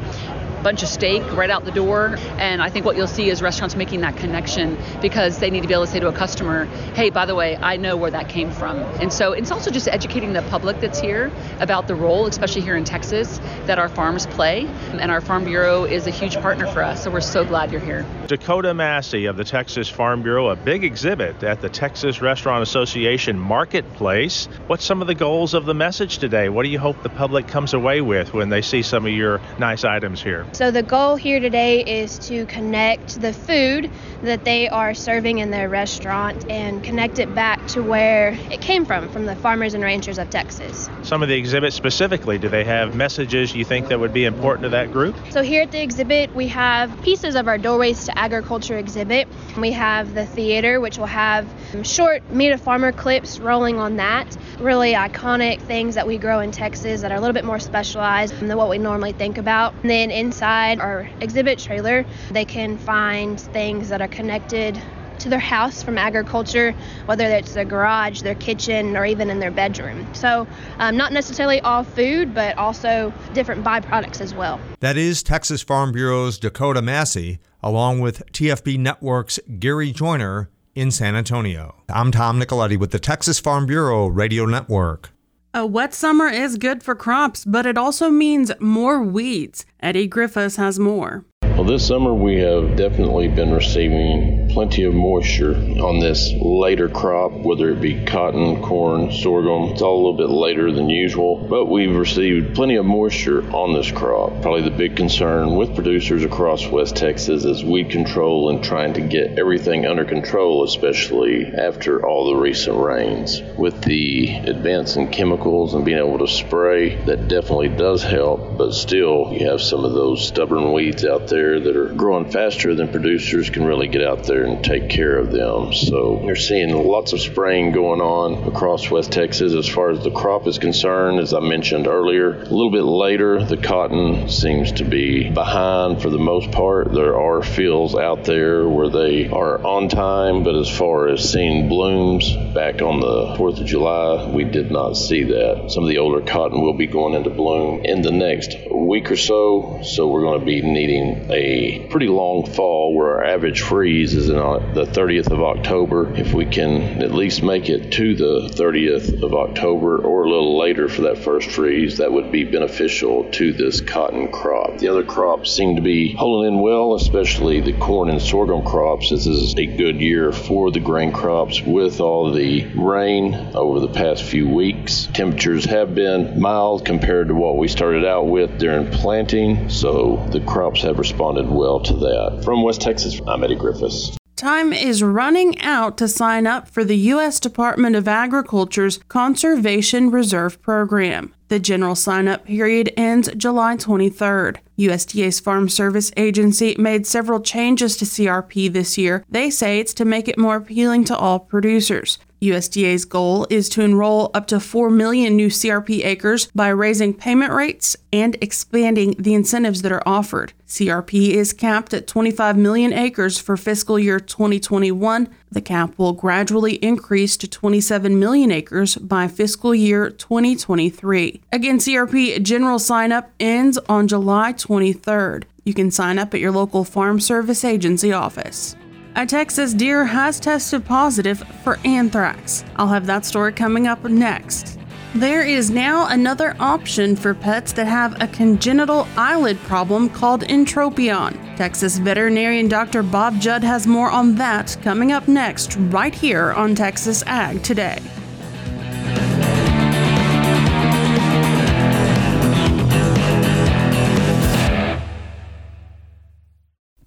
bunch 0.65 0.81
of 0.81 0.89
steak 0.89 1.21
right 1.33 1.51
out 1.51 1.63
the 1.63 1.71
door. 1.71 2.17
And 2.39 2.59
I 2.59 2.71
think 2.71 2.87
what 2.87 2.97
you'll 2.97 3.05
see 3.05 3.29
is 3.29 3.39
restaurants 3.39 3.75
making 3.75 4.01
that 4.01 4.17
connection 4.17 4.75
because 4.99 5.37
they 5.37 5.51
need 5.51 5.61
to 5.61 5.67
be 5.67 5.75
able 5.75 5.85
to 5.85 5.91
say 5.91 5.99
to 5.99 6.07
a 6.07 6.11
customer, 6.11 6.65
hey, 6.95 7.11
by 7.11 7.27
the 7.27 7.35
way, 7.35 7.55
I 7.55 7.77
know 7.77 7.95
where 7.95 8.09
that 8.09 8.29
came 8.29 8.49
from. 8.49 8.79
And 8.79 9.13
so 9.13 9.33
it's 9.33 9.51
also 9.51 9.69
just 9.69 9.87
educating 9.87 10.33
the 10.33 10.41
public 10.41 10.79
that's 10.79 10.99
here 10.99 11.31
about 11.59 11.87
the 11.87 11.93
role, 11.93 12.25
especially 12.25 12.61
here 12.61 12.75
in 12.75 12.83
Texas, 12.83 13.37
that 13.67 13.77
our 13.77 13.87
farms 13.87 14.25
play. 14.25 14.65
And 14.93 15.11
our 15.11 15.21
Farm 15.21 15.45
Bureau 15.45 15.83
is 15.83 16.07
a 16.07 16.09
huge 16.09 16.35
partner 16.37 16.65
for 16.65 16.81
us. 16.81 17.03
So 17.03 17.11
we're 17.11 17.21
so 17.21 17.45
glad 17.45 17.71
you're 17.71 17.79
here. 17.79 18.03
Dakota 18.25 18.73
Massey 18.73 19.27
of 19.27 19.37
the 19.37 19.43
Texas 19.43 19.87
Farm 19.87 20.23
Bureau, 20.23 20.49
a 20.49 20.55
big 20.55 20.83
exhibit 20.83 21.43
at 21.43 21.61
the 21.61 21.69
Texas 21.69 22.23
Restaurant 22.23 22.63
Association 22.63 23.37
Marketplace. 23.37 24.47
What's 24.65 24.83
some 24.83 25.01
of 25.01 25.07
the 25.07 25.13
goals 25.13 25.53
of 25.53 25.65
the 25.65 25.75
message 25.75 26.17
today? 26.17 26.49
What 26.49 26.63
do 26.63 26.69
you 26.69 26.79
hope 26.79 27.03
the 27.03 27.09
public 27.09 27.47
comes 27.47 27.75
away 27.75 28.01
with 28.01 28.33
when 28.33 28.49
they 28.49 28.63
see 28.63 28.81
some 28.81 29.05
of 29.05 29.11
your 29.11 29.39
nice 29.59 29.83
items 29.83 30.23
here? 30.23 30.47
So 30.55 30.71
the 30.71 30.83
goal 30.83 31.17
here 31.17 31.41
today 31.41 31.83
is 31.83 32.17
to 32.29 32.45
connect 32.45 33.19
the 33.19 33.33
food 33.33 33.91
that 34.21 34.45
they 34.45 34.69
are 34.69 34.93
serving 34.93 35.39
in 35.39 35.51
their 35.51 35.67
restaurant 35.67 36.49
and 36.49 36.81
connect 36.81 37.19
it 37.19 37.35
back 37.35 37.67
to 37.67 37.83
where 37.83 38.29
it 38.49 38.61
came 38.61 38.85
from, 38.85 39.09
from 39.09 39.25
the 39.25 39.35
farmers 39.35 39.73
and 39.73 39.83
ranchers 39.83 40.17
of 40.17 40.29
Texas. 40.29 40.89
Some 41.03 41.21
of 41.21 41.27
the 41.27 41.35
exhibits 41.35 41.75
specifically, 41.75 42.37
do 42.37 42.47
they 42.47 42.63
have 42.63 42.95
messages 42.95 43.53
you 43.53 43.65
think 43.65 43.89
that 43.89 43.99
would 43.99 44.13
be 44.13 44.23
important 44.23 44.63
to 44.63 44.69
that 44.69 44.93
group? 44.93 45.17
So 45.31 45.43
here 45.43 45.63
at 45.63 45.73
the 45.73 45.81
exhibit, 45.81 46.33
we 46.33 46.47
have 46.47 47.01
pieces 47.01 47.35
of 47.35 47.49
our 47.49 47.57
Doorways 47.57 48.05
to 48.05 48.17
Agriculture 48.17 48.77
exhibit. 48.77 49.27
We 49.57 49.71
have 49.71 50.13
the 50.13 50.25
theater, 50.25 50.79
which 50.79 50.97
will 50.97 51.05
have 51.05 51.53
short 51.83 52.31
Meet 52.31 52.51
a 52.51 52.57
Farmer 52.57 52.93
clips 52.93 53.39
rolling 53.39 53.77
on 53.77 53.97
that. 53.97 54.37
Really 54.61 54.93
iconic 54.93 55.59
things 55.59 55.95
that 55.95 56.07
we 56.07 56.17
grow 56.17 56.39
in 56.39 56.51
Texas 56.51 57.01
that 57.01 57.11
are 57.11 57.17
a 57.17 57.19
little 57.19 57.33
bit 57.33 57.43
more 57.43 57.59
specialized 57.59 58.39
than 58.39 58.55
what 58.55 58.69
we 58.69 58.77
normally 58.77 59.11
think 59.11 59.37
about. 59.37 59.73
And 59.81 59.89
then 59.89 60.11
inside 60.11 60.44
inside 60.45 60.79
our 60.79 61.09
exhibit 61.21 61.57
trailer, 61.57 62.05
they 62.29 62.45
can 62.45 62.77
find 62.77 63.39
things 63.39 63.89
that 63.89 63.99
are 63.99 64.07
connected 64.07 64.79
to 65.17 65.27
their 65.27 65.39
house 65.39 65.81
from 65.81 65.97
agriculture, 65.97 66.75
whether 67.07 67.25
it's 67.25 67.55
their 67.55 67.65
garage, 67.65 68.21
their 68.21 68.35
kitchen, 68.35 68.95
or 68.95 69.07
even 69.07 69.31
in 69.31 69.39
their 69.39 69.49
bedroom. 69.49 70.07
So, 70.13 70.45
um, 70.77 70.95
not 70.97 71.11
necessarily 71.11 71.61
all 71.61 71.83
food, 71.83 72.35
but 72.35 72.55
also 72.59 73.11
different 73.33 73.63
byproducts 73.63 74.21
as 74.21 74.35
well. 74.35 74.59
That 74.81 74.97
is 74.97 75.23
Texas 75.23 75.63
Farm 75.63 75.91
Bureau's 75.91 76.37
Dakota 76.37 76.83
Massey, 76.83 77.39
along 77.63 78.01
with 78.01 78.21
TFB 78.31 78.77
Network's 78.77 79.39
Gary 79.57 79.91
Joiner 79.91 80.51
in 80.75 80.91
San 80.91 81.15
Antonio. 81.15 81.73
I'm 81.89 82.11
Tom 82.11 82.39
Nicoletti 82.39 82.77
with 82.77 82.91
the 82.91 82.99
Texas 82.99 83.39
Farm 83.39 83.65
Bureau 83.65 84.05
Radio 84.05 84.45
Network. 84.45 85.09
A 85.57 85.65
wet 85.65 85.93
summer 85.93 86.27
is 86.27 86.57
good 86.57 86.83
for 86.83 86.95
crops, 86.95 87.45
but 87.45 87.65
it 87.65 87.77
also 87.77 88.09
means 88.09 88.51
more 88.59 89.01
weeds. 89.01 89.65
Eddie 89.85 90.07
Griffiths 90.07 90.55
has 90.55 90.79
more. 90.79 91.25
Well, 91.43 91.63
this 91.63 91.87
summer 91.87 92.13
we 92.13 92.39
have 92.39 92.75
definitely 92.75 93.27
been 93.29 93.53
receiving 93.53 94.49
plenty 94.49 94.83
of 94.83 94.93
moisture 94.93 95.55
on 95.55 95.99
this 95.99 96.33
later 96.33 96.89
crop, 96.89 97.31
whether 97.31 97.69
it 97.69 97.79
be 97.79 98.03
cotton, 98.03 98.61
corn, 98.61 99.11
sorghum. 99.11 99.71
It's 99.71 99.81
all 99.81 99.95
a 99.95 100.01
little 100.05 100.17
bit 100.17 100.29
later 100.29 100.71
than 100.71 100.89
usual, 100.89 101.47
but 101.49 101.65
we've 101.65 101.95
received 101.95 102.55
plenty 102.55 102.75
of 102.75 102.85
moisture 102.85 103.41
on 103.51 103.73
this 103.73 103.89
crop. 103.89 104.41
Probably 104.41 104.63
the 104.63 104.69
big 104.69 104.97
concern 104.97 105.55
with 105.55 105.75
producers 105.75 106.25
across 106.25 106.67
West 106.67 106.97
Texas 106.97 107.45
is 107.45 107.63
weed 107.63 107.89
control 107.89 108.49
and 108.49 108.61
trying 108.61 108.93
to 108.93 109.01
get 109.01 109.39
everything 109.39 109.85
under 109.85 110.03
control, 110.03 110.65
especially 110.65 111.45
after 111.45 112.05
all 112.05 112.33
the 112.33 112.35
recent 112.35 112.77
rains. 112.77 113.41
With 113.57 113.81
the 113.81 114.35
advance 114.45 114.97
in 114.97 115.07
chemicals 115.07 115.73
and 115.73 115.85
being 115.85 115.99
able 115.99 116.19
to 116.19 116.27
spray, 116.27 116.95
that 117.05 117.29
definitely 117.29 117.69
does 117.69 118.03
help, 118.03 118.57
but 118.57 118.73
still, 118.73 119.31
you 119.31 119.49
have 119.49 119.61
some 119.75 119.83
of 119.83 119.91
those 119.91 120.25
stubborn 120.25 120.71
weeds 120.71 121.03
out 121.03 121.27
there 121.27 121.59
that 121.59 121.75
are 121.75 121.89
growing 121.89 122.31
faster 122.31 122.73
than 122.75 122.87
producers 122.87 123.49
can 123.49 123.65
really 123.65 123.89
get 123.89 124.01
out 124.01 124.23
there 124.23 124.45
and 124.45 124.63
take 124.63 124.89
care 124.89 125.17
of 125.17 125.33
them. 125.33 125.73
So 125.73 126.21
you're 126.23 126.37
seeing 126.37 126.73
lots 126.73 127.11
of 127.11 127.19
spraying 127.19 127.73
going 127.73 127.99
on 127.99 128.47
across 128.47 128.89
West 128.89 129.11
Texas 129.11 129.53
as 129.53 129.67
far 129.67 129.89
as 129.89 130.01
the 130.01 130.11
crop 130.11 130.47
is 130.47 130.59
concerned. 130.59 131.19
As 131.19 131.33
I 131.33 131.41
mentioned 131.41 131.87
earlier, 131.87 132.35
a 132.35 132.43
little 132.43 132.71
bit 132.71 132.83
later, 132.83 133.43
the 133.43 133.57
cotton 133.57 134.29
seems 134.29 134.71
to 134.73 134.85
be 134.85 135.29
behind 135.29 136.01
for 136.01 136.09
the 136.09 136.19
most 136.19 136.53
part. 136.53 136.93
There 136.93 137.19
are 137.19 137.43
fields 137.43 137.95
out 137.95 138.23
there 138.23 138.65
where 138.69 138.89
they 138.89 139.27
are 139.27 139.61
on 139.61 139.89
time, 139.89 140.45
but 140.45 140.55
as 140.55 140.69
far 140.69 141.09
as 141.09 141.33
seeing 141.33 141.67
blooms 141.67 142.33
back 142.53 142.81
on 142.81 143.01
the 143.01 143.35
4th 143.37 143.59
of 143.59 143.65
July, 143.65 144.31
we 144.31 144.45
did 144.45 144.71
not 144.71 144.93
see 144.93 145.25
that. 145.25 145.69
Some 145.69 145.83
of 145.83 145.89
the 145.89 145.97
older 145.97 146.25
cotton 146.25 146.61
will 146.61 146.77
be 146.77 146.87
going 146.87 147.13
into 147.13 147.29
bloom 147.29 147.83
in 147.83 148.01
the 148.01 148.11
next 148.11 148.55
week 148.71 149.11
or 149.11 149.17
so. 149.17 149.64
So 149.83 150.07
we're 150.07 150.21
going 150.21 150.39
to 150.39 150.45
be 150.45 150.61
needing 150.61 151.29
a 151.31 151.87
pretty 151.89 152.07
long 152.07 152.45
fall 152.45 152.95
where 152.95 153.17
our 153.17 153.23
average 153.23 153.61
freeze 153.61 154.13
is 154.13 154.29
in 154.29 154.37
uh, 154.37 154.59
the 154.73 154.85
30th 154.85 155.31
of 155.31 155.41
October. 155.41 156.13
If 156.15 156.33
we 156.33 156.45
can 156.45 157.01
at 157.01 157.11
least 157.11 157.43
make 157.43 157.69
it 157.69 157.91
to 157.93 158.15
the 158.15 158.49
30th 158.53 159.21
of 159.23 159.33
October 159.33 159.97
or 159.97 160.23
a 160.23 160.29
little 160.29 160.57
later 160.57 160.87
for 160.87 161.03
that 161.03 161.17
first 161.17 161.49
freeze, 161.51 161.97
that 161.97 162.11
would 162.11 162.31
be 162.31 162.43
beneficial 162.43 163.29
to 163.31 163.53
this 163.53 163.81
cotton 163.81 164.31
crop. 164.31 164.77
The 164.77 164.87
other 164.87 165.03
crops 165.03 165.51
seem 165.51 165.75
to 165.75 165.81
be 165.81 166.13
holding 166.13 166.45
in 166.45 166.59
well, 166.61 166.95
especially 166.95 167.61
the 167.61 167.73
corn 167.73 168.09
and 168.09 168.21
sorghum 168.21 168.63
crops. 168.65 169.09
This 169.09 169.27
is 169.27 169.55
a 169.57 169.65
good 169.65 169.99
year 169.99 170.31
for 170.31 170.71
the 170.71 170.79
grain 170.79 171.11
crops 171.11 171.61
with 171.61 171.99
all 171.99 172.31
the 172.31 172.65
rain 172.75 173.33
over 173.53 173.79
the 173.79 173.87
past 173.87 174.23
few 174.23 174.47
weeks. 174.47 175.07
Temperatures 175.13 175.65
have 175.65 175.95
been 175.95 176.39
mild 176.39 176.85
compared 176.85 177.27
to 177.29 177.35
what 177.35 177.57
we 177.57 177.67
started 177.67 178.05
out 178.05 178.27
with 178.27 178.59
during 178.59 178.91
planting, 178.91 179.44
so 179.69 180.25
the 180.31 180.39
crops 180.41 180.81
have 180.81 180.99
responded 180.99 181.49
well 181.49 181.79
to 181.79 181.93
that. 181.93 182.41
From 182.43 182.63
West 182.63 182.81
Texas, 182.81 183.21
I'm 183.27 183.43
Eddie 183.43 183.55
Griffiths. 183.55 184.17
Time 184.35 184.73
is 184.73 185.01
running 185.01 185.57
out 185.61 185.97
to 185.97 186.09
sign 186.09 186.45
up 186.45 186.67
for 186.67 186.83
the 186.83 186.97
U.S. 187.13 187.39
Department 187.39 187.95
of 187.95 188.05
Agriculture's 188.05 188.97
Conservation 189.07 190.11
Reserve 190.11 190.61
Program. 190.61 191.33
The 191.47 191.59
general 191.59 191.95
sign 191.95 192.27
up 192.27 192.45
period 192.45 192.91
ends 192.97 193.29
July 193.37 193.77
23rd. 193.77 194.57
USDA's 194.77 195.39
Farm 195.39 195.69
Service 195.69 196.11
Agency 196.17 196.75
made 196.77 197.07
several 197.07 197.39
changes 197.39 197.95
to 197.97 198.05
CRP 198.05 198.73
this 198.73 198.97
year. 198.97 199.23
They 199.29 199.49
say 199.49 199.79
it's 199.79 199.93
to 199.93 200.05
make 200.05 200.27
it 200.27 200.37
more 200.37 200.57
appealing 200.57 201.05
to 201.05 201.17
all 201.17 201.39
producers. 201.39 202.17
USDA's 202.41 203.05
goal 203.05 203.47
is 203.49 203.69
to 203.69 203.81
enroll 203.81 204.31
up 204.33 204.47
to 204.47 204.59
4 204.59 204.89
million 204.89 205.35
new 205.35 205.47
CRP 205.47 206.05
acres 206.05 206.47
by 206.53 206.69
raising 206.69 207.13
payment 207.13 207.53
rates 207.53 207.95
and 208.11 208.37
expanding 208.41 209.15
the 209.17 209.33
incentives 209.33 209.81
that 209.81 209.91
are 209.91 210.03
offered. 210.05 210.53
CRP 210.67 211.29
is 211.29 211.53
capped 211.53 211.93
at 211.93 212.07
25 212.07 212.57
million 212.57 212.93
acres 212.93 213.39
for 213.39 213.55
fiscal 213.55 213.97
year 213.97 214.19
2021. 214.19 215.29
The 215.51 215.61
cap 215.61 215.97
will 215.97 216.13
gradually 216.13 216.75
increase 216.75 217.37
to 217.37 217.47
27 217.47 218.19
million 218.19 218.51
acres 218.51 218.95
by 218.95 219.27
fiscal 219.27 219.73
year 219.73 220.09
2023. 220.09 221.41
Again, 221.51 221.77
CRP 221.77 222.41
general 222.43 222.79
sign 222.79 223.11
up 223.11 223.31
ends 223.39 223.77
on 223.89 224.07
July 224.07 224.53
23rd. 224.53 225.43
You 225.63 225.73
can 225.73 225.91
sign 225.91 226.19
up 226.19 226.33
at 226.33 226.39
your 226.39 226.51
local 226.51 226.83
Farm 226.83 227.19
Service 227.19 227.63
Agency 227.63 228.11
office. 228.11 228.75
A 229.17 229.25
Texas 229.25 229.73
deer 229.73 230.03
has 230.03 230.41
tested 230.41 230.83
positive 230.83 231.39
for 231.63 231.79
anthrax. 231.85 232.65
I'll 232.75 232.89
have 232.89 233.05
that 233.05 233.23
story 233.23 233.53
coming 233.53 233.87
up 233.87 234.03
next. 234.03 234.77
There 235.13 235.41
is 235.41 235.69
now 235.69 236.07
another 236.09 236.53
option 236.59 237.15
for 237.15 237.33
pets 237.33 237.71
that 237.73 237.87
have 237.87 238.21
a 238.21 238.27
congenital 238.27 239.07
eyelid 239.15 239.57
problem 239.59 240.09
called 240.09 240.41
entropion. 240.43 241.55
Texas 241.55 241.97
veterinarian 241.97 242.67
Dr. 242.67 243.03
Bob 243.03 243.39
Judd 243.39 243.63
has 243.63 243.87
more 243.87 244.11
on 244.11 244.35
that 244.35 244.75
coming 244.83 245.13
up 245.13 245.29
next, 245.29 245.77
right 245.77 246.13
here 246.13 246.51
on 246.51 246.75
Texas 246.75 247.23
Ag 247.25 247.63
Today. 247.63 247.99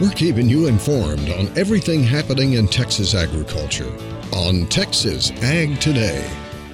We're 0.00 0.10
keeping 0.10 0.48
you 0.48 0.68
informed 0.68 1.28
on 1.30 1.48
everything 1.58 2.04
happening 2.04 2.52
in 2.52 2.68
Texas 2.68 3.16
agriculture 3.16 3.92
on 4.32 4.66
Texas 4.66 5.32
Ag 5.42 5.80
Today. 5.80 6.24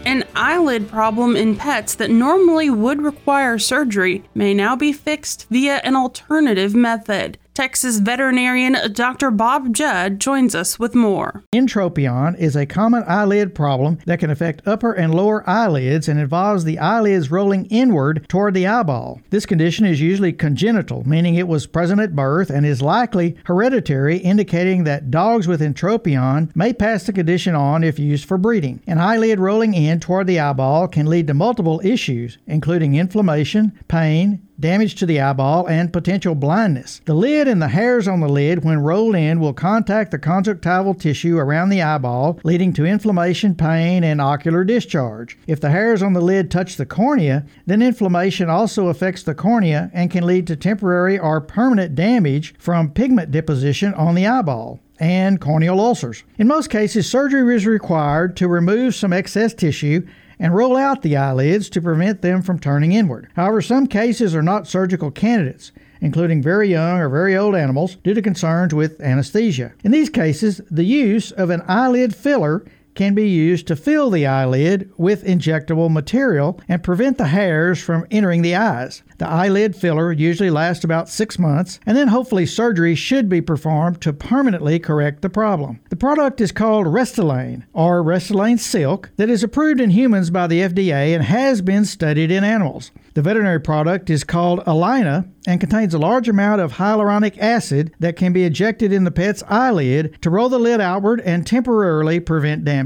An 0.05 0.25
eyelid 0.37 0.91
problem 0.91 1.35
in 1.35 1.57
pets 1.57 1.95
that 1.95 2.11
normally 2.11 2.69
would 2.69 3.01
require 3.01 3.59
surgery 3.59 4.25
may 4.35 4.53
now 4.53 4.77
be 4.77 4.93
fixed 4.93 5.47
via 5.49 5.77
an 5.85 5.97
alternative 5.97 6.75
method. 6.75 7.39
Texas 7.55 8.01
veterinarian 8.01 8.77
Dr. 8.93 9.31
Bob 9.31 9.73
Judd 9.73 10.19
joins 10.19 10.57
us 10.57 10.81
with 10.81 10.97
more. 10.97 11.45
Entropion 11.55 12.37
is 12.37 12.57
a 12.57 12.67
common 12.67 13.05
eyelid 13.07 13.55
problem 13.55 13.99
that 14.07 14.19
can 14.19 14.29
affect 14.29 14.67
upper 14.67 14.93
and 14.93 15.15
lower 15.15 15.49
eyelids 15.49 16.09
and 16.09 16.19
involves 16.19 16.65
the 16.65 16.81
eyelids 16.81 17.31
rolling 17.31 17.67
inward 17.67 18.27
toward 18.29 18.55
the 18.55 18.67
eyeball. 18.67 19.21
This 19.31 19.47
condition 19.47 19.87
is 19.87 20.01
usually 20.01 20.33
congenital, 20.33 21.09
meaning 21.09 21.37
it 21.37 21.47
was 21.47 21.69
present 21.69 22.01
at 22.01 22.17
birth 22.17 22.51
and 22.51 22.67
is 22.67 22.83
likely 22.83 23.37
hereditary, 23.45 24.17
indicating 24.17 24.83
that 24.85 25.13
dogs 25.13 25.47
with 25.47 25.61
entropion 25.61 26.51
may 26.57 26.73
pass 26.73 27.05
the 27.05 27.13
condition 27.13 27.55
on 27.55 27.85
if 27.85 28.01
used 28.01 28.25
for 28.25 28.37
breeding. 28.37 28.83
An 28.89 28.99
eyelid 28.99 29.39
rolling 29.39 29.75
in 29.75 30.01
toward 30.01 30.27
the 30.27 30.41
eyeball 30.41 30.89
can 30.89 31.07
lead 31.07 31.29
to 31.29 31.35
multiple 31.35 31.81
issues, 31.85 32.37
including 32.49 32.97
inflammation, 32.97 33.79
pain, 33.87 34.44
damage 34.65 34.95
to 34.95 35.05
the 35.05 35.21
eyeball, 35.21 35.67
and 35.67 35.93
potential 35.93 36.35
blindness. 36.35 37.03
The 37.05 37.13
lid 37.13 37.47
and 37.47 37.61
the 37.61 37.69
hairs 37.69 38.09
on 38.09 38.21
the 38.21 38.29
lid, 38.31 38.65
when 38.65 38.79
rolled 38.79 39.15
in, 39.15 39.39
will 39.39 39.53
contact 39.53 40.11
the 40.11 40.19
conjunctival 40.19 40.95
tissue 40.95 41.37
around 41.37 41.69
the 41.69 41.83
eyeball, 41.83 42.41
leading 42.45 42.73
to 42.73 42.87
inflammation, 42.87 43.55
pain, 43.57 44.03
and 44.03 44.23
ocular 44.23 44.65
discharge. 44.65 45.37
If 45.47 45.61
the 45.61 45.69
hairs 45.69 46.03
on 46.03 46.15
the 46.15 46.23
lid 46.23 46.51
touch 46.51 46.77
the 46.77 46.87
cornea, 46.87 47.45
then 47.67 47.83
inflammation 47.83 48.49
also 48.49 48.87
affects 48.87 49.23
the 49.23 49.35
cornea 49.35 49.91
and 49.93 50.11
can 50.11 50.25
lead 50.25 50.47
to 50.47 50.57
temporary 50.57 51.19
or 51.19 51.43
permanent 51.43 51.95
damage 51.95 52.55
from 52.59 52.91
pigment 52.91 53.31
deposition 53.31 53.93
on 53.93 54.15
the 54.15 54.27
eyeball 54.27 54.81
and 54.99 55.43
corneal 55.43 55.79
ulcers. 55.79 56.25
In 56.39 56.49
most 56.49 56.71
cases, 56.71 57.11
surgery 57.11 57.55
is 57.55 57.67
required 57.67 58.35
to 58.39 58.49
remove 58.49 58.95
some 58.95 59.13
excess 59.13 59.53
tissue 59.53 60.07
and 60.45 60.55
roll 60.55 60.77
out 60.77 61.01
the 61.01 61.17
eyelids 61.17 61.71
to 61.71 61.81
prevent 61.81 62.21
them 62.21 62.43
from 62.43 62.59
turning 62.59 62.93
inward. 62.93 63.27
However, 63.35 63.63
some 63.63 63.87
cases 63.87 64.35
are 64.35 64.43
not 64.43 64.69
surgical 64.69 65.11
candidates, 65.11 65.73
including 66.03 66.43
very 66.43 66.69
young 66.69 67.01
or 67.01 67.09
very 67.09 67.35
old 67.35 67.55
animals, 67.55 67.95
due 68.05 68.13
to 68.13 68.21
concerns 68.21 68.75
with 68.75 69.01
anesthesia. 69.01 69.73
In 69.83 69.91
these 69.91 70.11
cases, 70.11 70.61
the 70.71 70.85
use 70.85 71.33
of 71.33 71.49
an 71.49 71.63
eyelid 71.67 72.15
filler 72.15 72.63
can 72.95 73.15
be 73.15 73.29
used 73.29 73.67
to 73.67 73.77
fill 73.77 74.11
the 74.11 74.27
eyelid 74.27 74.91
with 74.97 75.25
injectable 75.25 75.91
material 75.91 76.61
and 76.69 76.83
prevent 76.83 77.19
the 77.19 77.29
hairs 77.29 77.83
from 77.83 78.07
entering 78.11 78.43
the 78.43 78.55
eyes. 78.55 79.03
The 79.19 79.29
eyelid 79.29 79.77
filler 79.77 80.13
usually 80.13 80.51
lasts 80.51 80.85
about 80.85 81.09
six 81.09 81.39
months, 81.39 81.79
and 81.87 81.97
then 81.97 82.09
hopefully 82.09 82.47
surgery 82.47 82.95
should 82.95 83.29
be 83.29 83.41
performed 83.41 84.01
to 84.03 84.13
permanently 84.13 84.79
correct 84.79 85.23
the 85.23 85.31
problem. 85.31 85.81
The 85.91 85.97
product 85.97 86.41
is 86.41 86.53
called 86.53 86.87
Restylane, 86.87 87.65
or 87.73 88.03
Restylane 88.03 88.59
Silk, 88.59 89.11
that 89.17 89.31
is 89.31 89.43
approved 89.43 89.81
in 89.81 89.91
humans 89.91 90.31
by 90.31 90.47
the 90.47 90.61
FDA 90.61 91.15
and 91.15 91.25
has 91.25 91.63
been 91.63 91.85
studied 91.85 92.31
in 92.31 92.43
animals. 92.43 92.91
The 93.15 93.23
veterinary 93.23 93.61
product 93.61 94.11
is 94.11 94.25
called 94.25 94.63
Alina 94.67 95.29
and 95.47 95.61
contains 95.61 95.95
a 95.95 95.99
large 95.99 96.29
amount 96.29 96.61
of 96.61 96.73
hyaluronic 96.73 97.39
acid 97.39 97.93
that 98.01 98.17
can 98.17 98.33
be 98.33 98.45
injected 98.45 98.93
in 98.93 99.05
the 99.05 99.13
pet's 99.13 99.45
eyelid 99.49 100.21
to 100.23 100.31
roll 100.31 100.49
the 100.49 100.59
lid 100.59 100.81
outward 100.81 101.21
and 101.21 101.47
temporarily 101.47 102.19
prevent 102.19 102.65
damage. 102.65 102.84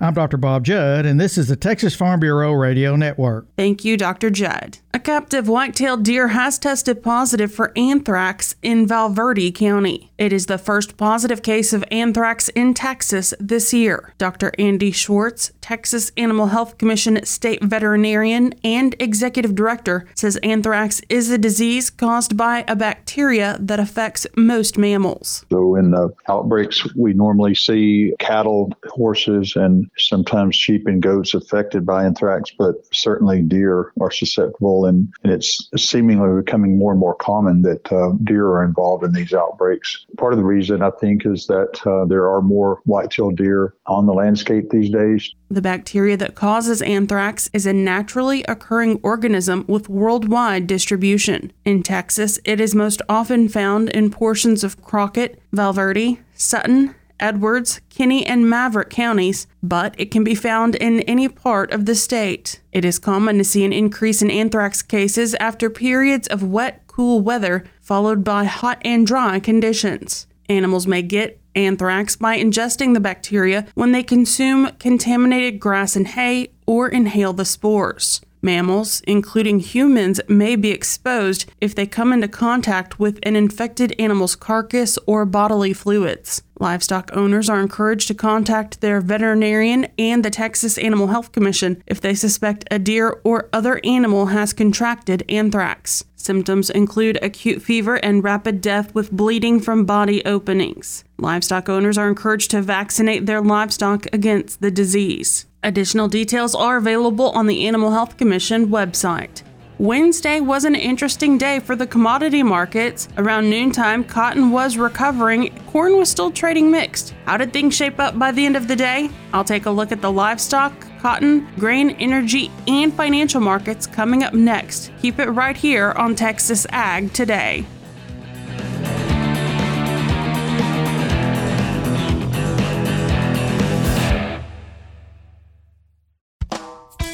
I'm 0.00 0.14
Dr. 0.14 0.36
Bob 0.36 0.64
Judd, 0.64 1.06
and 1.06 1.20
this 1.20 1.36
is 1.36 1.48
the 1.48 1.56
Texas 1.56 1.94
Farm 1.94 2.20
Bureau 2.20 2.52
Radio 2.52 2.94
Network. 2.94 3.46
Thank 3.56 3.84
you, 3.84 3.96
Dr. 3.96 4.30
Judd. 4.30 4.78
A 4.98 5.00
captive 5.00 5.46
white-tailed 5.46 6.02
deer 6.02 6.26
has 6.26 6.58
tested 6.58 7.04
positive 7.04 7.54
for 7.54 7.70
anthrax 7.76 8.56
in 8.64 8.84
Val 8.84 9.10
Verde 9.10 9.52
County. 9.52 10.10
It 10.18 10.32
is 10.32 10.46
the 10.46 10.58
first 10.58 10.96
positive 10.96 11.40
case 11.40 11.72
of 11.72 11.84
anthrax 11.92 12.48
in 12.48 12.74
Texas 12.74 13.32
this 13.38 13.72
year. 13.72 14.12
Dr. 14.18 14.50
Andy 14.58 14.90
Schwartz, 14.90 15.52
Texas 15.60 16.10
Animal 16.16 16.48
Health 16.48 16.78
Commission 16.78 17.24
state 17.24 17.62
veterinarian 17.62 18.54
and 18.64 18.96
executive 18.98 19.54
director, 19.54 20.08
says 20.16 20.36
anthrax 20.38 21.00
is 21.08 21.30
a 21.30 21.38
disease 21.38 21.90
caused 21.90 22.36
by 22.36 22.64
a 22.66 22.74
bacteria 22.74 23.56
that 23.60 23.78
affects 23.78 24.26
most 24.34 24.76
mammals. 24.76 25.46
So 25.52 25.76
in 25.76 25.92
the 25.92 26.08
outbreaks, 26.28 26.84
we 26.96 27.12
normally 27.12 27.54
see 27.54 28.14
cattle, 28.18 28.72
horses, 28.88 29.54
and 29.54 29.88
sometimes 29.96 30.56
sheep 30.56 30.88
and 30.88 31.00
goats 31.00 31.34
affected 31.34 31.86
by 31.86 32.04
anthrax, 32.04 32.50
but 32.58 32.74
certainly 32.92 33.42
deer 33.42 33.92
are 34.00 34.10
susceptible 34.10 34.86
and, 34.88 35.08
and 35.22 35.32
it's 35.32 35.68
seemingly 35.76 36.42
becoming 36.42 36.78
more 36.78 36.90
and 36.90 37.00
more 37.00 37.14
common 37.14 37.62
that 37.62 37.92
uh, 37.92 38.12
deer 38.24 38.46
are 38.48 38.64
involved 38.64 39.04
in 39.04 39.12
these 39.12 39.32
outbreaks. 39.32 40.06
Part 40.16 40.32
of 40.32 40.38
the 40.38 40.44
reason 40.44 40.82
I 40.82 40.90
think 40.90 41.24
is 41.24 41.46
that 41.46 41.80
uh, 41.86 42.06
there 42.06 42.28
are 42.28 42.42
more 42.42 42.80
white-tailed 42.84 43.36
deer 43.36 43.74
on 43.86 44.06
the 44.06 44.12
landscape 44.14 44.70
these 44.70 44.90
days. 44.90 45.30
The 45.50 45.62
bacteria 45.62 46.16
that 46.16 46.34
causes 46.34 46.82
anthrax 46.82 47.48
is 47.52 47.66
a 47.66 47.72
naturally 47.72 48.42
occurring 48.44 49.00
organism 49.02 49.64
with 49.68 49.88
worldwide 49.88 50.66
distribution. 50.66 51.52
In 51.64 51.82
Texas, 51.82 52.38
it 52.44 52.60
is 52.60 52.74
most 52.74 53.00
often 53.08 53.48
found 53.48 53.90
in 53.90 54.10
portions 54.10 54.64
of 54.64 54.82
Crockett, 54.82 55.40
Val 55.52 55.72
Verde, 55.72 56.20
Sutton, 56.34 56.94
Edwards, 57.20 57.80
Kinney, 57.90 58.26
and 58.26 58.48
Maverick 58.48 58.90
counties, 58.90 59.46
but 59.62 59.94
it 59.98 60.10
can 60.10 60.24
be 60.24 60.34
found 60.34 60.74
in 60.76 61.00
any 61.00 61.28
part 61.28 61.72
of 61.72 61.86
the 61.86 61.94
state. 61.94 62.60
It 62.72 62.84
is 62.84 62.98
common 62.98 63.38
to 63.38 63.44
see 63.44 63.64
an 63.64 63.72
increase 63.72 64.22
in 64.22 64.30
anthrax 64.30 64.82
cases 64.82 65.34
after 65.36 65.70
periods 65.70 66.28
of 66.28 66.42
wet, 66.42 66.82
cool 66.86 67.20
weather 67.20 67.64
followed 67.80 68.24
by 68.24 68.44
hot 68.44 68.80
and 68.82 69.06
dry 69.06 69.40
conditions. 69.40 70.26
Animals 70.48 70.86
may 70.86 71.02
get 71.02 71.40
anthrax 71.54 72.16
by 72.16 72.38
ingesting 72.38 72.94
the 72.94 73.00
bacteria 73.00 73.66
when 73.74 73.92
they 73.92 74.02
consume 74.02 74.70
contaminated 74.78 75.60
grass 75.60 75.96
and 75.96 76.08
hay 76.08 76.48
or 76.66 76.88
inhale 76.88 77.32
the 77.32 77.44
spores. 77.44 78.20
Mammals, 78.40 79.00
including 79.06 79.60
humans, 79.60 80.20
may 80.28 80.56
be 80.56 80.70
exposed 80.70 81.50
if 81.60 81.74
they 81.74 81.86
come 81.86 82.12
into 82.12 82.28
contact 82.28 82.98
with 82.98 83.18
an 83.22 83.36
infected 83.36 83.94
animal's 83.98 84.36
carcass 84.36 84.98
or 85.06 85.24
bodily 85.24 85.72
fluids. 85.72 86.42
Livestock 86.60 87.10
owners 87.12 87.48
are 87.48 87.60
encouraged 87.60 88.08
to 88.08 88.14
contact 88.14 88.80
their 88.80 89.00
veterinarian 89.00 89.86
and 89.98 90.24
the 90.24 90.30
Texas 90.30 90.76
Animal 90.78 91.08
Health 91.08 91.32
Commission 91.32 91.82
if 91.86 92.00
they 92.00 92.14
suspect 92.14 92.64
a 92.70 92.78
deer 92.78 93.20
or 93.24 93.48
other 93.52 93.80
animal 93.84 94.26
has 94.26 94.52
contracted 94.52 95.24
anthrax. 95.28 96.04
Symptoms 96.16 96.68
include 96.68 97.18
acute 97.22 97.62
fever 97.62 97.96
and 97.96 98.24
rapid 98.24 98.60
death 98.60 98.92
with 98.94 99.12
bleeding 99.12 99.60
from 99.60 99.84
body 99.84 100.24
openings. 100.24 101.04
Livestock 101.16 101.68
owners 101.68 101.96
are 101.96 102.08
encouraged 102.08 102.50
to 102.50 102.60
vaccinate 102.60 103.26
their 103.26 103.40
livestock 103.40 104.06
against 104.12 104.60
the 104.60 104.70
disease. 104.70 105.46
Additional 105.64 106.06
details 106.06 106.54
are 106.54 106.76
available 106.76 107.30
on 107.30 107.48
the 107.48 107.66
Animal 107.66 107.90
Health 107.90 108.16
Commission 108.16 108.68
website. 108.68 109.42
Wednesday 109.78 110.38
was 110.40 110.64
an 110.64 110.76
interesting 110.76 111.36
day 111.36 111.58
for 111.58 111.74
the 111.74 111.86
commodity 111.86 112.44
markets. 112.44 113.08
Around 113.16 113.50
noontime, 113.50 114.04
cotton 114.04 114.50
was 114.50 114.76
recovering, 114.76 115.52
corn 115.66 115.96
was 115.96 116.08
still 116.08 116.30
trading 116.30 116.70
mixed. 116.70 117.12
How 117.26 117.36
did 117.36 117.52
things 117.52 117.74
shape 117.74 117.98
up 117.98 118.18
by 118.18 118.30
the 118.30 118.46
end 118.46 118.56
of 118.56 118.68
the 118.68 118.76
day? 118.76 119.10
I'll 119.32 119.44
take 119.44 119.66
a 119.66 119.70
look 119.70 119.90
at 119.90 120.00
the 120.00 120.12
livestock, 120.12 120.72
cotton, 121.00 121.48
grain, 121.58 121.90
energy, 121.90 122.52
and 122.68 122.94
financial 122.94 123.40
markets 123.40 123.86
coming 123.86 124.22
up 124.22 124.34
next. 124.34 124.92
Keep 125.00 125.18
it 125.18 125.30
right 125.30 125.56
here 125.56 125.90
on 125.92 126.14
Texas 126.14 126.66
Ag 126.70 127.12
Today. 127.12 127.66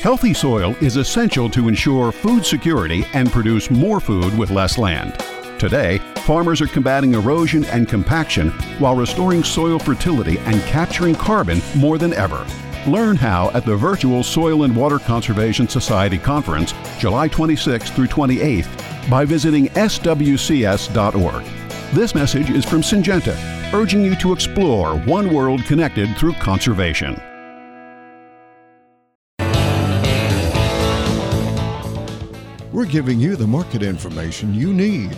Healthy 0.04 0.34
soil 0.34 0.76
is 0.82 0.96
essential 0.96 1.48
to 1.48 1.66
ensure 1.66 2.12
food 2.12 2.44
security 2.44 3.06
and 3.14 3.32
produce 3.32 3.70
more 3.70 4.00
food 4.00 4.36
with 4.36 4.50
less 4.50 4.76
land. 4.76 5.18
Today, 5.58 5.96
farmers 6.26 6.60
are 6.60 6.66
combating 6.66 7.14
erosion 7.14 7.64
and 7.64 7.88
compaction 7.88 8.50
while 8.78 8.94
restoring 8.94 9.42
soil 9.42 9.78
fertility 9.78 10.38
and 10.40 10.60
capturing 10.64 11.14
carbon 11.14 11.62
more 11.74 11.96
than 11.96 12.12
ever. 12.12 12.46
Learn 12.86 13.16
how 13.16 13.50
at 13.54 13.64
the 13.64 13.74
virtual 13.74 14.22
Soil 14.22 14.64
and 14.64 14.76
Water 14.76 14.98
Conservation 14.98 15.66
Society 15.66 16.18
Conference, 16.18 16.74
July 16.98 17.30
26th 17.30 17.94
through 17.94 18.08
28th, 18.08 19.08
by 19.08 19.24
visiting 19.24 19.68
swcs.org. 19.68 21.44
This 21.94 22.14
message 22.14 22.50
is 22.50 22.64
from 22.66 22.82
Syngenta, 22.82 23.72
urging 23.72 24.04
you 24.04 24.16
to 24.16 24.34
explore 24.34 24.98
one 24.98 25.32
world 25.32 25.64
connected 25.64 26.14
through 26.18 26.34
conservation. 26.34 27.18
We're 32.74 32.86
giving 32.86 33.20
you 33.20 33.36
the 33.36 33.46
market 33.46 33.84
information 33.84 34.52
you 34.52 34.74
need 34.74 35.16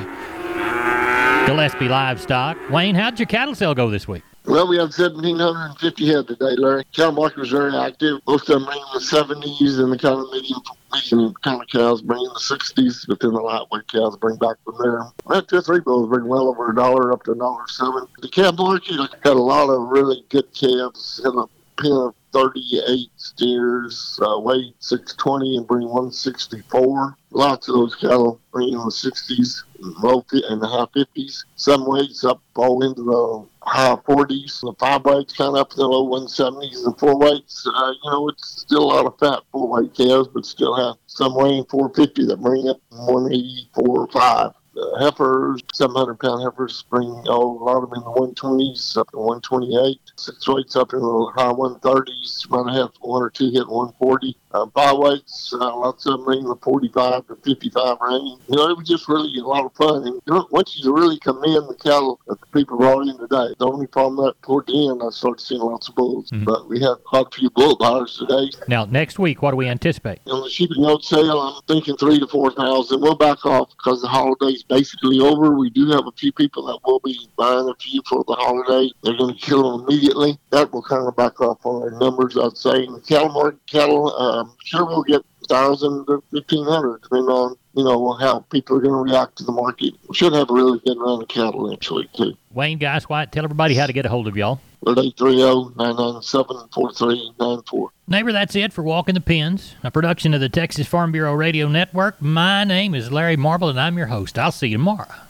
Gillespie 1.46 1.88
Livestock. 1.88 2.56
Wayne, 2.70 2.94
how'd 2.94 3.18
your 3.18 3.26
cattle 3.26 3.54
sale 3.54 3.74
go 3.74 3.90
this 3.90 4.08
week? 4.08 4.22
Well, 4.46 4.68
we 4.68 4.76
have 4.76 4.96
1,750 4.96 6.06
head 6.06 6.28
today, 6.28 6.54
Larry. 6.56 6.84
Cattle 6.92 7.12
market 7.12 7.38
was 7.38 7.50
very 7.50 7.76
active. 7.76 8.20
Most 8.28 8.48
of 8.48 8.60
them 8.60 8.64
bringing 8.64 8.84
the 8.94 9.00
70s 9.00 9.80
and 9.82 9.92
the 9.92 9.98
kind 9.98 10.20
of 10.20 10.30
medium, 10.30 10.60
medium 10.92 11.34
kind 11.42 11.60
of 11.60 11.68
cows 11.68 12.00
bringing 12.00 12.28
the 12.28 12.38
60s, 12.38 13.08
but 13.08 13.18
then 13.18 13.32
the 13.32 13.40
lightweight 13.40 13.88
cows 13.88 14.16
bring 14.18 14.36
back 14.36 14.56
from 14.64 14.76
there. 14.80 15.02
Had 15.34 15.48
two 15.48 15.56
or 15.56 15.62
three 15.62 15.80
bulls 15.80 16.08
bring 16.08 16.28
well 16.28 16.46
over 16.48 16.70
a 16.70 16.74
dollar 16.76 17.12
up 17.12 17.24
to 17.24 17.32
a 17.32 17.34
dollar 17.34 17.66
seven. 17.66 18.06
The 18.20 18.28
calf 18.28 18.54
market 18.56 18.96
got 19.22 19.36
a 19.36 19.42
lot 19.42 19.68
of 19.68 19.88
really 19.88 20.24
good 20.28 20.54
calves 20.54 21.20
in 21.24 21.36
a 21.36 21.46
pen 21.82 21.92
of 21.92 22.14
38 22.32 23.08
steers, 23.16 24.20
uh, 24.22 24.38
weigh 24.38 24.72
620 24.78 25.56
and 25.56 25.66
bring 25.66 25.88
164. 25.88 27.16
Lots 27.30 27.68
of 27.68 27.74
those 27.74 27.96
cattle 27.96 28.40
bring 28.52 28.68
in 28.68 28.78
the 28.78 28.84
60s, 28.84 29.64
low 29.80 30.24
and 30.30 30.62
the 30.62 30.68
high 30.68 30.86
50s. 30.96 31.44
Some 31.56 31.84
weights 31.84 32.24
up 32.24 32.40
all 32.54 32.84
into 32.84 33.02
the 33.02 33.46
high 33.66 33.96
40s. 34.08 34.60
The 34.60 34.72
five 34.78 35.04
weights 35.04 35.34
kind 35.34 35.50
of 35.50 35.56
up 35.56 35.72
in 35.72 35.78
the 35.78 35.86
low 35.86 36.08
170s. 36.08 36.86
And 36.86 36.98
four 36.98 37.18
weights, 37.18 37.66
uh, 37.66 37.92
you 38.02 38.10
know, 38.10 38.28
it's 38.28 38.62
still 38.62 38.84
a 38.84 38.92
lot 38.92 39.06
of 39.06 39.18
fat 39.18 39.42
four 39.52 39.68
weight 39.68 39.94
calves, 39.94 40.28
but 40.28 40.46
still 40.46 40.74
have 40.76 40.96
some 41.06 41.34
weighing 41.34 41.64
450 41.64 42.26
that 42.26 42.40
bring 42.40 42.68
up 42.68 42.80
184 42.90 43.88
or 43.88 44.08
5 44.08 44.52
uh, 44.76 44.98
heifers, 44.98 45.62
700 45.74 46.18
pound 46.20 46.42
heifers 46.42 46.84
bring 46.90 47.08
oh, 47.28 47.58
a 47.58 47.64
lot 47.64 47.82
of 47.82 47.90
them 47.90 47.98
in 47.98 48.04
the 48.04 48.10
120s 48.10 48.96
up 48.96 49.10
to 49.10 49.18
128. 49.18 49.98
Six 50.16 50.48
weights 50.48 50.76
up 50.76 50.92
in 50.92 51.00
the 51.00 51.32
high 51.34 51.52
130s. 51.52 52.48
Might 52.50 52.74
have 52.74 52.90
one 53.00 53.22
or 53.22 53.30
two 53.30 53.50
hit 53.50 53.66
140. 53.66 54.36
Uh, 54.56 54.64
byweights, 54.64 55.52
uh, 55.52 55.76
lots 55.76 56.06
of 56.06 56.12
them 56.12 56.24
bring 56.24 56.42
the 56.42 56.56
45 56.56 57.26
to 57.26 57.36
55 57.36 57.98
range. 58.00 58.40
You 58.48 58.56
know, 58.56 58.70
it 58.70 58.78
was 58.78 58.88
just 58.88 59.06
really 59.06 59.38
a 59.38 59.44
lot 59.44 59.66
of 59.66 59.74
fun. 59.74 60.06
And 60.06 60.14
you 60.14 60.32
know, 60.32 60.48
once 60.50 60.78
you 60.78 60.96
really 60.96 61.18
commend 61.18 61.68
the 61.68 61.74
cattle 61.74 62.18
that 62.26 62.40
the 62.40 62.46
people 62.46 62.78
brought 62.78 63.06
in 63.06 63.18
today, 63.18 63.54
the 63.58 63.66
only 63.66 63.86
problem 63.86 64.24
that 64.24 64.40
toward 64.40 64.66
the 64.66 64.88
end, 64.88 65.02
I 65.04 65.10
started 65.10 65.42
seeing 65.42 65.60
lots 65.60 65.88
of 65.88 65.94
bulls. 65.94 66.30
Mm-hmm. 66.30 66.44
But 66.44 66.70
we 66.70 66.80
had 66.80 66.94
quite 67.04 67.26
a 67.26 67.36
few 67.36 67.50
bull 67.50 67.76
buyers 67.76 68.16
today. 68.16 68.50
Now, 68.66 68.86
next 68.86 69.18
week, 69.18 69.42
what 69.42 69.50
do 69.50 69.58
we 69.58 69.68
anticipate? 69.68 70.20
On 70.26 70.42
the 70.42 70.48
sheep 70.48 70.70
and 70.70 70.82
goat 70.82 71.04
sale, 71.04 71.38
I'm 71.38 71.62
thinking 71.68 71.98
three 71.98 72.18
to 72.18 72.26
4,000. 72.26 72.98
We'll 72.98 73.14
back 73.14 73.44
off 73.44 73.68
because 73.76 74.00
the 74.00 74.08
holiday's 74.08 74.62
basically 74.62 75.20
over. 75.20 75.52
We 75.52 75.68
do 75.68 75.90
have 75.90 76.06
a 76.06 76.12
few 76.12 76.32
people 76.32 76.64
that 76.66 76.78
will 76.86 77.00
be 77.00 77.28
buying 77.36 77.68
a 77.68 77.74
few 77.74 78.00
for 78.08 78.24
the 78.24 78.32
holiday. 78.32 78.90
They're 79.02 79.18
going 79.18 79.34
to 79.34 79.40
kill 79.40 79.78
them 79.78 79.86
immediately. 79.86 80.38
That 80.48 80.72
will 80.72 80.82
kind 80.82 81.06
of 81.06 81.14
back 81.14 81.42
off 81.42 81.58
on 81.66 81.82
our 81.82 81.98
numbers, 81.98 82.38
I'd 82.38 82.56
say. 82.56 82.84
In 82.84 82.94
the 82.94 83.00
cattle 83.00 83.28
market, 83.28 83.60
cattle, 83.66 84.14
uh, 84.16 84.45
I'm 84.50 84.56
sure 84.64 84.84
we'll 84.84 85.02
get 85.02 85.22
thousand 85.48 86.06
to 86.06 86.22
fifteen 86.32 86.64
hundred, 86.64 87.02
depending 87.02 87.28
on 87.28 87.56
you 87.74 87.84
know 87.84 88.12
how 88.14 88.40
people 88.50 88.76
are 88.76 88.80
going 88.80 89.06
to 89.06 89.12
react 89.12 89.36
to 89.38 89.44
the 89.44 89.52
market. 89.52 89.94
We 90.08 90.14
should 90.14 90.32
have 90.32 90.50
a 90.50 90.52
really 90.52 90.80
good 90.84 90.98
run 90.98 91.22
of 91.22 91.28
cattle 91.28 91.68
next 91.70 91.90
week 91.90 92.12
too. 92.12 92.34
Wayne 92.52 92.78
Geistweidt, 92.78 93.30
tell 93.30 93.44
everybody 93.44 93.74
how 93.74 93.86
to 93.86 93.92
get 93.92 94.06
a 94.06 94.08
hold 94.08 94.26
of 94.28 94.36
y'all. 94.36 94.60
at 94.86 94.96
830-997-4394. 94.96 97.88
Neighbor, 98.08 98.32
that's 98.32 98.56
it 98.56 98.72
for 98.72 98.82
Walking 98.82 99.14
the 99.14 99.20
Pens, 99.20 99.74
a 99.82 99.90
production 99.90 100.32
of 100.32 100.40
the 100.40 100.48
Texas 100.48 100.86
Farm 100.86 101.12
Bureau 101.12 101.34
Radio 101.34 101.68
Network. 101.68 102.22
My 102.22 102.64
name 102.64 102.94
is 102.94 103.12
Larry 103.12 103.36
Marble, 103.36 103.68
and 103.68 103.78
I'm 103.80 103.98
your 103.98 104.06
host. 104.06 104.38
I'll 104.38 104.52
see 104.52 104.68
you 104.68 104.78
tomorrow. 104.78 105.25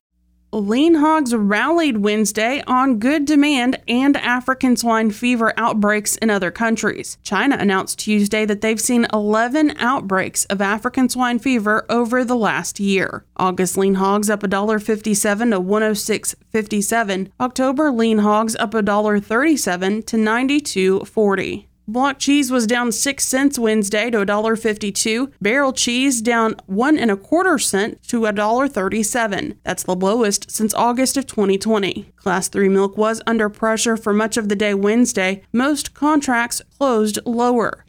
Lean 0.57 0.95
hogs 0.95 1.35
rallied 1.35 1.99
Wednesday 1.99 2.63
on 2.67 2.99
good 2.99 3.27
demand 3.27 3.79
and 3.87 4.17
African 4.17 4.75
swine 4.75 5.11
fever 5.11 5.53
outbreaks 5.59 6.17
in 6.17 6.31
other 6.31 6.51
countries. 6.51 7.19
China 7.23 7.59
announced 7.59 7.99
Tuesday 7.99 8.47
that 8.47 8.63
they've 8.63 8.81
seen 8.81 9.07
11 9.13 9.77
outbreaks 9.77 10.47
of 10.47 10.63
African 10.63 11.11
swine 11.11 11.39
fever 11.39 11.85
over 11.91 12.25
the 12.25 12.37
last 12.37 12.81
year. 12.81 13.27
August 13.37 13.77
lean 13.77 13.97
hogs 13.97 14.31
up 14.31 14.41
$1.57 14.41 15.51
to 15.51 15.61
106.57. 15.61 17.31
October 17.39 17.91
lean 17.91 18.19
hogs 18.19 18.57
up 18.57 18.71
$1.37 18.71 20.07
to 20.07 20.17
92.40. 20.17 21.67
Block 21.89 22.19
cheese 22.19 22.51
was 22.51 22.67
down 22.67 22.91
6 22.91 23.25
cents 23.25 23.61
Wednesday 23.61 24.11
to 24.11 24.19
$1.52. 24.19 25.33
Barrel 25.41 25.73
cheese 25.73 26.21
down 26.21 26.57
1 26.67 26.99
and 26.99 27.13
a 27.13 27.17
quarter 27.17 27.59
cent 27.59 28.03
to 28.09 28.23
$1.37. 28.23 29.57
That's 29.63 29.85
the 29.85 29.95
lowest 29.95 30.51
since 30.51 30.75
August 30.75 31.17
of 31.17 31.29
2020. 31.29 32.11
Class 32.17 32.49
3 32.49 32.69
milk 32.71 32.97
was 32.97 33.23
under 33.25 33.49
pressure 33.49 33.97
for 33.97 34.13
much 34.13 34.37
of 34.37 34.49
the 34.49 34.57
day 34.57 34.75
Wednesday. 34.75 35.45
Most 35.53 35.95
contracts 35.95 36.61
closed 36.77 37.21
lower. 37.25 37.86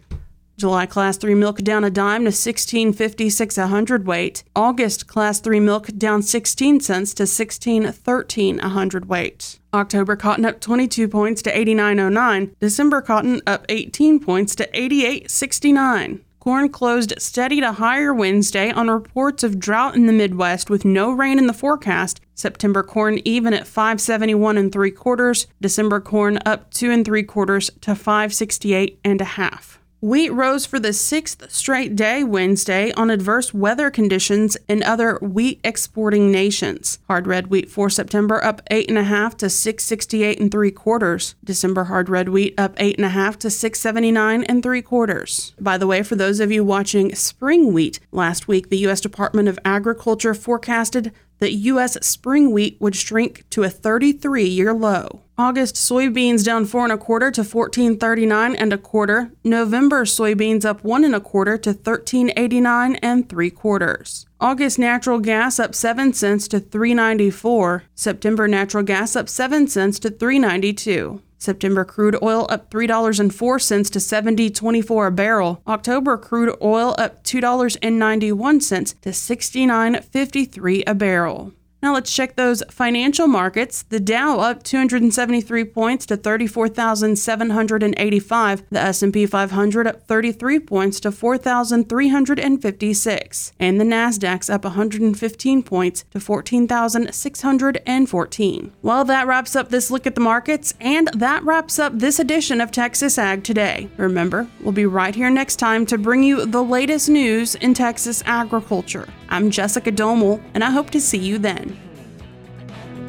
July 0.58 0.88
Class 0.88 1.18
3 1.18 1.36
milk 1.36 1.60
down 1.60 1.84
a 1.84 1.90
dime 1.92 2.26
to 2.26 2.32
16.56 2.32 3.58
a 3.60 3.68
hundredweight. 3.68 4.44
August 4.56 5.06
Class 5.06 5.40
3 5.40 5.60
milk 5.60 5.86
down 5.96 6.24
16 6.24 6.80
cents 6.80 7.14
to 7.14 7.24
16.13 7.24 8.58
a 8.64 8.70
hundredweight. 8.70 9.60
October 9.72 10.16
cotton 10.16 10.46
up 10.46 10.60
22 10.60 11.08
points 11.08 11.44
to 11.44 11.54
89.09. 11.54 12.56
December 12.60 13.02
cotton 13.02 13.40
up 13.46 13.68
18 13.70 14.20
points 14.20 14.56
to 14.56 14.68
88.69. 14.72 16.22
Corn 16.40 16.70
closed 16.70 17.14
steady 17.20 17.62
to 17.62 17.74
higher 17.74 18.12
Wednesday 18.12 18.72
on 18.72 18.90
reports 18.90 19.44
of 19.44 19.60
drought 19.60 19.96
in 19.96 20.08
the 20.08 20.14
Midwest 20.14 20.72
with 20.72 20.86
no 20.86 21.12
rain 21.12 21.38
in 21.38 21.46
the 21.46 21.54
forecast. 21.54 22.20
September 22.34 22.82
corn 22.82 23.20
even 23.26 23.54
at 23.54 23.68
571 23.68 24.58
and 24.58 24.72
three 24.72 24.92
quarters. 24.92 25.46
December 25.62 26.00
corn 26.00 26.40
up 26.48 26.74
two 26.74 26.90
and 26.90 27.06
three 27.06 27.24
quarters 27.24 27.70
to 27.82 27.94
568 27.94 29.00
and 29.04 29.22
a 29.22 29.26
half. 29.26 29.80
Wheat 30.00 30.30
rose 30.30 30.64
for 30.68 30.80
the 30.80 30.94
sixth 30.94 31.52
straight 31.52 31.96
day 31.96 32.24
Wednesday 32.24 32.92
on 32.92 33.10
adverse 33.10 33.52
weather 33.52 33.90
conditions 33.90 34.56
in 34.68 34.84
other 34.84 35.18
wheat 35.24 35.60
exporting 35.64 36.32
nations. 36.32 37.00
Hard 37.08 37.26
red 37.26 37.48
wheat 37.48 37.68
for 37.68 37.90
September 37.90 38.44
up 38.44 38.62
eight 38.70 38.90
and 38.90 38.98
a 39.00 39.04
half 39.04 39.36
to 39.38 39.50
six 39.50 39.86
sixty 39.86 40.24
eight 40.24 40.40
and 40.40 40.52
three 40.52 40.70
quarters. 40.70 41.34
December 41.44 41.86
hard 41.86 42.10
red 42.10 42.30
wheat 42.30 42.54
up 42.60 42.76
eight 42.78 42.98
and 42.98 43.06
a 43.06 43.10
half 43.10 43.40
to 43.40 43.50
six 43.50 43.80
seventy 43.80 44.12
nine 44.12 44.44
and 44.44 44.62
three 44.62 44.84
quarters. 44.84 45.56
By 45.60 45.80
the 45.80 45.88
way, 45.88 46.04
for 46.04 46.16
those 46.16 46.40
of 46.40 46.52
you 46.52 46.64
watching 46.64 47.16
spring 47.16 47.74
wheat, 47.74 48.00
last 48.12 48.48
week 48.48 48.70
the 48.70 48.78
U.S. 48.80 49.02
Department 49.02 49.50
of 49.50 49.58
Agriculture 49.66 50.36
forecasted 50.36 51.12
that 51.40 51.54
U.S. 51.54 51.98
spring 52.06 52.52
wheat 52.52 52.78
would 52.80 52.96
shrink 52.96 53.50
to 53.52 53.64
a 53.64 53.70
33 53.70 54.46
year 54.46 54.74
low. 54.74 55.22
August 55.40 55.76
soybeans 55.76 56.44
down 56.44 56.66
four 56.66 56.84
and 56.84 56.92
a 56.92 56.98
quarter 56.98 57.30
to 57.30 57.42
14.39 57.42 58.56
and 58.58 58.74
a 58.74 58.78
quarter. 58.78 59.32
November 59.44 60.04
soybeans 60.04 60.66
up 60.66 60.84
one 60.84 61.04
and 61.04 61.14
a 61.14 61.20
quarter 61.20 61.60
to 61.60 61.76
13.89 61.76 62.98
and 63.04 63.30
three 63.30 63.52
quarters. 63.52 64.26
August 64.40 64.80
natural 64.80 65.20
gas 65.20 65.60
up 65.60 65.76
7 65.76 66.12
cents 66.14 66.48
to 66.48 66.60
3.94. 66.60 67.84
September 67.94 68.48
natural 68.48 68.84
gas 68.84 69.16
up 69.16 69.30
7 69.30 69.68
cents 69.68 70.00
to 70.00 70.10
3.92. 70.10 71.22
September 71.38 71.86
crude 71.86 72.18
oil 72.22 72.48
up 72.50 72.70
$3.04 72.70 73.92
to 73.92 74.00
70.24 74.00 75.08
a 75.08 75.12
barrel. 75.12 75.62
October 75.68 76.18
crude 76.18 76.56
oil 76.62 76.96
up 76.98 77.24
$2.91 77.24 79.02
to 79.02 79.10
69.53 79.10 80.84
a 80.88 80.96
barrel. 80.96 81.54
Now 81.82 81.94
let's 81.94 82.12
check 82.12 82.36
those 82.36 82.62
financial 82.72 83.28
markets. 83.28 83.84
The 83.84 84.00
Dow 84.00 84.40
up 84.40 84.64
273 84.64 85.64
points 85.66 86.08
to 86.08 86.18
34,785. 86.18 88.64
The 88.72 88.80
S&P 88.80 89.28
500 89.28 89.88
up 89.88 90.08
33 90.08 90.60
points 90.60 91.00
to 91.02 91.12
4,356, 91.12 93.54
and 93.60 93.80
the 93.80 93.86
Nasdaq's 93.86 94.50
up 94.50 94.64
115 94.64 95.62
points 95.64 96.04
to 96.12 96.20
14,614. 96.20 98.74
Well, 98.82 99.06
that 99.06 99.28
wraps 99.28 99.56
up 99.56 99.70
this 99.70 99.92
look 99.92 100.08
at 100.08 100.16
the 100.16 100.22
markets 100.22 100.74
and 100.82 101.10
that 101.14 101.44
wraps 101.44 101.78
up 101.78 102.00
this 102.00 102.18
edition 102.18 102.60
of 102.60 102.72
Texas 102.72 103.20
Ag 103.20 103.44
Today. 103.44 103.88
Remember, 103.98 104.48
we'll 104.62 104.72
be 104.72 104.88
right 104.88 105.14
here 105.14 105.30
next 105.30 105.58
time 105.58 105.86
to 105.86 106.00
bring 106.00 106.24
you 106.24 106.44
the 106.46 106.64
latest 106.64 107.10
news 107.10 107.54
in 107.56 107.76
Texas 107.76 108.24
agriculture. 108.26 109.08
I'm 109.30 109.52
Jessica 109.52 109.92
Domel, 109.92 110.42
and 110.54 110.64
I 110.64 110.72
hope 110.72 110.90
to 110.92 111.02
see 111.02 111.18
you 111.18 111.38
then. 111.38 111.78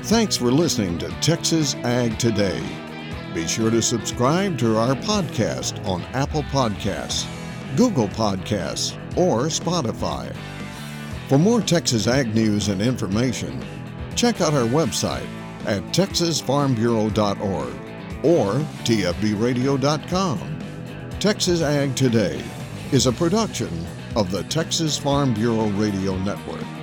Thanks 0.04 0.36
for 0.36 0.50
listening 0.50 0.98
to 0.98 1.08
Texas 1.20 1.74
Ag 1.76 2.18
Today. 2.18 2.62
Be 3.34 3.46
sure 3.46 3.70
to 3.70 3.82
subscribe 3.82 4.58
to 4.58 4.76
our 4.78 4.94
podcast 4.94 5.84
on 5.86 6.02
Apple 6.14 6.42
Podcasts, 6.44 7.26
Google 7.76 8.08
Podcasts, 8.08 8.96
or 9.16 9.46
Spotify. 9.46 10.34
For 11.28 11.38
more 11.38 11.60
Texas 11.60 12.06
Ag 12.06 12.34
news 12.34 12.68
and 12.68 12.80
information, 12.80 13.62
check 14.16 14.40
out 14.40 14.54
our 14.54 14.66
website 14.66 15.28
at 15.66 15.82
texasfarmbureau.org 15.92 17.74
or 18.24 18.54
tfbradio.com. 18.84 20.58
Texas 21.20 21.60
Ag 21.60 21.94
Today 21.94 22.42
is 22.92 23.06
a 23.06 23.12
production 23.12 23.68
of 24.18 24.32
the 24.32 24.42
Texas 24.44 24.98
Farm 24.98 25.32
Bureau 25.32 25.68
Radio 25.68 26.16
Network. 26.24 26.77